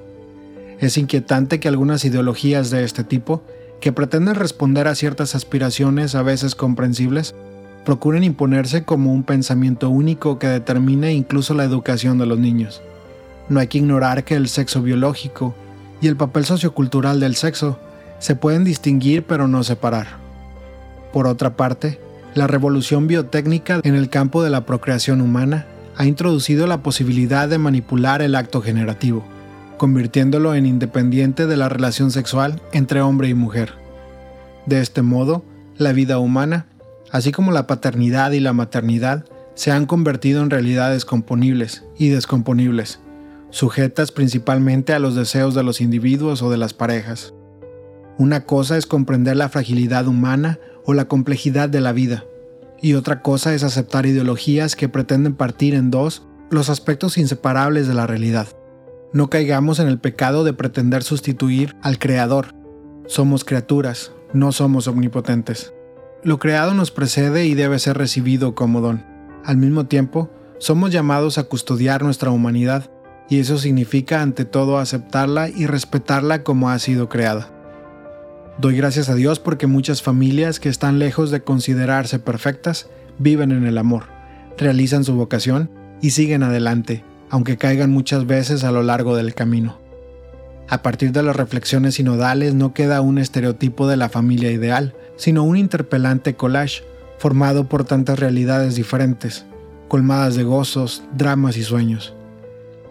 Es 0.80 0.98
inquietante 0.98 1.60
que 1.60 1.68
algunas 1.68 2.06
ideologías 2.06 2.70
de 2.70 2.84
este 2.84 3.04
tipo, 3.04 3.44
que 3.82 3.92
pretenden 3.92 4.36
responder 4.36 4.88
a 4.88 4.96
ciertas 4.96 5.36
aspiraciones 5.36 6.16
a 6.16 6.22
veces 6.22 6.56
comprensibles, 6.56 7.36
procuren 7.86 8.26
imponerse 8.26 8.84
como 8.84 9.14
un 9.14 9.24
pensamiento 9.24 9.90
único 9.90 10.38
que 10.40 10.48
determine 10.48 11.14
incluso 11.14 11.54
la 11.54 11.64
educación 11.64 12.18
de 12.18 12.26
los 12.26 12.38
niños. 12.38 12.82
No 13.48 13.62
hay 13.62 13.68
que 13.68 13.78
ignorar 13.78 14.26
que 14.26 14.36
el 14.36 14.50
sexo 14.50 14.82
biológico 14.82 15.56
y 16.02 16.08
el 16.08 16.18
papel 16.18 16.44
sociocultural 16.44 17.22
del 17.22 17.36
sexo 17.36 17.80
se 18.20 18.36
pueden 18.36 18.64
distinguir 18.64 19.24
pero 19.24 19.48
no 19.48 19.64
separar. 19.64 20.18
Por 21.14 21.28
otra 21.28 21.56
parte, 21.56 22.00
la 22.34 22.48
revolución 22.48 23.08
biotécnica 23.08 23.80
en 23.84 23.96
el 23.96 24.10
campo 24.10 24.44
de 24.44 24.50
la 24.50 24.66
procreación 24.66 25.22
humana 25.22 25.68
ha 25.96 26.06
introducido 26.06 26.68
la 26.68 26.84
posibilidad 26.84 27.48
de 27.48 27.58
manipular 27.58 28.22
el 28.22 28.36
acto 28.36 28.62
generativo, 28.62 29.24
convirtiéndolo 29.78 30.56
en 30.56 30.66
independiente 30.66 31.48
de 31.48 31.56
la 31.56 31.70
relación 31.70 32.12
sexual 32.12 32.62
entre 32.74 33.02
hombre 33.02 33.30
y 33.30 33.34
mujer. 33.34 33.74
De 34.66 34.82
este 34.82 35.02
modo, 35.02 35.46
la 35.78 35.94
vida 35.94 36.20
humana, 36.20 36.66
así 37.16 37.32
como 37.32 37.54
la 37.54 37.66
paternidad 37.66 38.34
y 38.34 38.42
la 38.42 38.52
maternidad, 38.52 39.24
se 39.54 39.72
han 39.72 39.86
convertido 39.86 40.44
en 40.44 40.50
realidades 40.50 41.06
componibles 41.06 41.86
y 41.98 42.10
descomponibles, 42.10 43.00
sujetas 43.52 44.12
principalmente 44.12 44.92
a 44.92 45.00
los 45.00 45.16
deseos 45.16 45.56
de 45.56 45.64
los 45.64 45.80
individuos 45.80 46.42
o 46.42 46.50
de 46.50 46.58
las 46.58 46.74
parejas. 46.74 47.34
Una 48.18 48.46
cosa 48.46 48.78
es 48.78 48.86
comprender 48.86 49.38
la 49.38 49.48
fragilidad 49.48 50.08
humana 50.08 50.60
o 50.84 50.94
la 50.94 51.06
complejidad 51.06 51.70
de 51.70 51.80
la 51.80 51.94
vida, 51.94 52.26
y 52.82 52.96
otra 52.96 53.22
cosa 53.22 53.54
es 53.54 53.64
aceptar 53.64 54.06
ideologías 54.06 54.76
que 54.76 54.90
pretenden 54.90 55.36
partir 55.36 55.74
en 55.74 55.92
dos 55.92 56.28
los 56.52 56.70
aspectos 56.70 57.18
inseparables 57.18 57.88
de 57.88 57.94
la 57.94 58.08
realidad. 58.08 58.50
No 59.14 59.30
caigamos 59.30 59.80
en 59.80 59.88
el 59.88 60.00
pecado 60.00 60.44
de 60.44 60.52
pretender 60.52 61.02
sustituir 61.02 61.78
al 61.82 61.98
Creador. 61.98 62.48
Somos 63.08 63.46
criaturas, 63.46 64.12
no 64.34 64.52
somos 64.52 64.90
omnipotentes. 64.90 65.72
Lo 66.26 66.40
creado 66.40 66.74
nos 66.74 66.90
precede 66.90 67.46
y 67.46 67.54
debe 67.54 67.78
ser 67.78 68.00
recibido 68.00 68.56
como 68.56 68.82
don. 68.82 69.06
Al 69.46 69.58
mismo 69.58 69.86
tiempo, 69.86 70.32
somos 70.58 70.92
llamados 70.92 71.38
a 71.38 71.44
custodiar 71.44 72.02
nuestra 72.02 72.32
humanidad, 72.32 72.90
y 73.30 73.38
eso 73.38 73.60
significa 73.60 74.24
ante 74.24 74.44
todo 74.44 74.80
aceptarla 74.80 75.50
y 75.50 75.68
respetarla 75.68 76.42
como 76.42 76.72
ha 76.72 76.80
sido 76.80 77.10
creada. 77.10 77.52
Doy 78.58 78.76
gracias 78.76 79.08
a 79.10 79.14
Dios 79.14 79.38
porque 79.38 79.68
muchas 79.68 80.02
familias 80.02 80.60
que 80.60 80.68
están 80.68 80.98
lejos 80.98 81.30
de 81.30 81.42
considerarse 81.42 82.18
perfectas 82.18 82.90
viven 83.20 83.52
en 83.52 83.68
el 83.68 83.78
amor, 83.78 84.06
realizan 84.58 85.04
su 85.04 85.14
vocación 85.14 85.70
y 86.02 86.10
siguen 86.10 86.42
adelante, 86.42 87.06
aunque 87.30 87.58
caigan 87.58 87.92
muchas 87.92 88.26
veces 88.26 88.64
a 88.64 88.72
lo 88.72 88.82
largo 88.82 89.16
del 89.16 89.36
camino. 89.36 89.80
A 90.70 90.82
partir 90.82 91.12
de 91.12 91.22
las 91.22 91.36
reflexiones 91.36 91.96
sinodales 91.96 92.56
no 92.56 92.74
queda 92.74 93.02
un 93.02 93.20
estereotipo 93.20 93.88
de 93.88 93.98
la 93.98 94.10
familia 94.10 94.50
ideal, 94.50 94.96
sino 95.16 95.44
un 95.44 95.58
interpelante 95.58 96.36
collage 96.36 96.84
formado 97.18 97.68
por 97.68 97.86
tantas 97.86 98.20
realidades 98.20 98.76
diferentes, 98.76 99.46
colmadas 99.88 100.36
de 100.36 100.44
gozos, 100.44 101.04
dramas 101.16 101.58
y 101.58 101.64
sueños. 101.64 102.14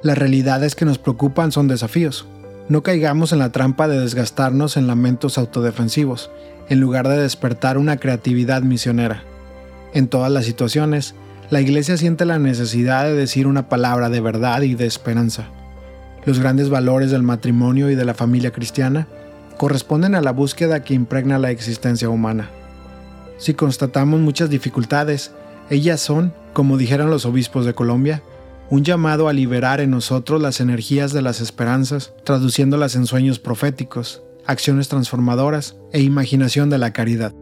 Las 0.02 0.18
realidades 0.18 0.74
que 0.74 0.84
nos 0.84 0.98
preocupan 0.98 1.52
son 1.52 1.68
desafíos, 1.68 2.26
no 2.68 2.82
caigamos 2.82 3.32
en 3.32 3.38
la 3.40 3.52
trampa 3.52 3.88
de 3.88 4.00
desgastarnos 4.00 4.76
en 4.76 4.86
lamentos 4.86 5.36
autodefensivos, 5.36 6.30
en 6.70 6.80
lugar 6.80 7.08
de 7.08 7.20
despertar 7.20 7.76
una 7.76 7.98
creatividad 7.98 8.62
misionera. 8.62 9.22
En 9.92 10.08
todas 10.08 10.32
las 10.32 10.46
situaciones, 10.46 11.14
la 11.50 11.60
Iglesia 11.60 11.98
siente 11.98 12.24
la 12.24 12.38
necesidad 12.38 13.04
de 13.04 13.14
decir 13.14 13.46
una 13.46 13.68
palabra 13.68 14.08
de 14.08 14.20
verdad 14.20 14.62
y 14.62 14.74
de 14.74 14.86
esperanza. 14.86 15.48
Los 16.24 16.38
grandes 16.38 16.70
valores 16.70 17.10
del 17.10 17.22
matrimonio 17.22 17.90
y 17.90 17.94
de 17.94 18.04
la 18.06 18.14
familia 18.14 18.50
cristiana 18.50 19.06
corresponden 19.56 20.14
a 20.14 20.20
la 20.20 20.32
búsqueda 20.32 20.82
que 20.84 20.94
impregna 20.94 21.38
la 21.38 21.50
existencia 21.50 22.08
humana. 22.08 22.50
Si 23.38 23.54
constatamos 23.54 24.20
muchas 24.20 24.50
dificultades, 24.50 25.32
ellas 25.70 26.00
son, 26.00 26.32
como 26.52 26.76
dijeron 26.76 27.10
los 27.10 27.26
obispos 27.26 27.66
de 27.66 27.74
Colombia, 27.74 28.22
un 28.70 28.84
llamado 28.84 29.28
a 29.28 29.32
liberar 29.32 29.80
en 29.80 29.90
nosotros 29.90 30.40
las 30.40 30.60
energías 30.60 31.12
de 31.12 31.22
las 31.22 31.40
esperanzas, 31.40 32.12
traduciéndolas 32.24 32.96
en 32.96 33.06
sueños 33.06 33.38
proféticos, 33.38 34.22
acciones 34.46 34.88
transformadoras 34.88 35.76
e 35.92 36.00
imaginación 36.00 36.70
de 36.70 36.78
la 36.78 36.92
caridad. 36.92 37.34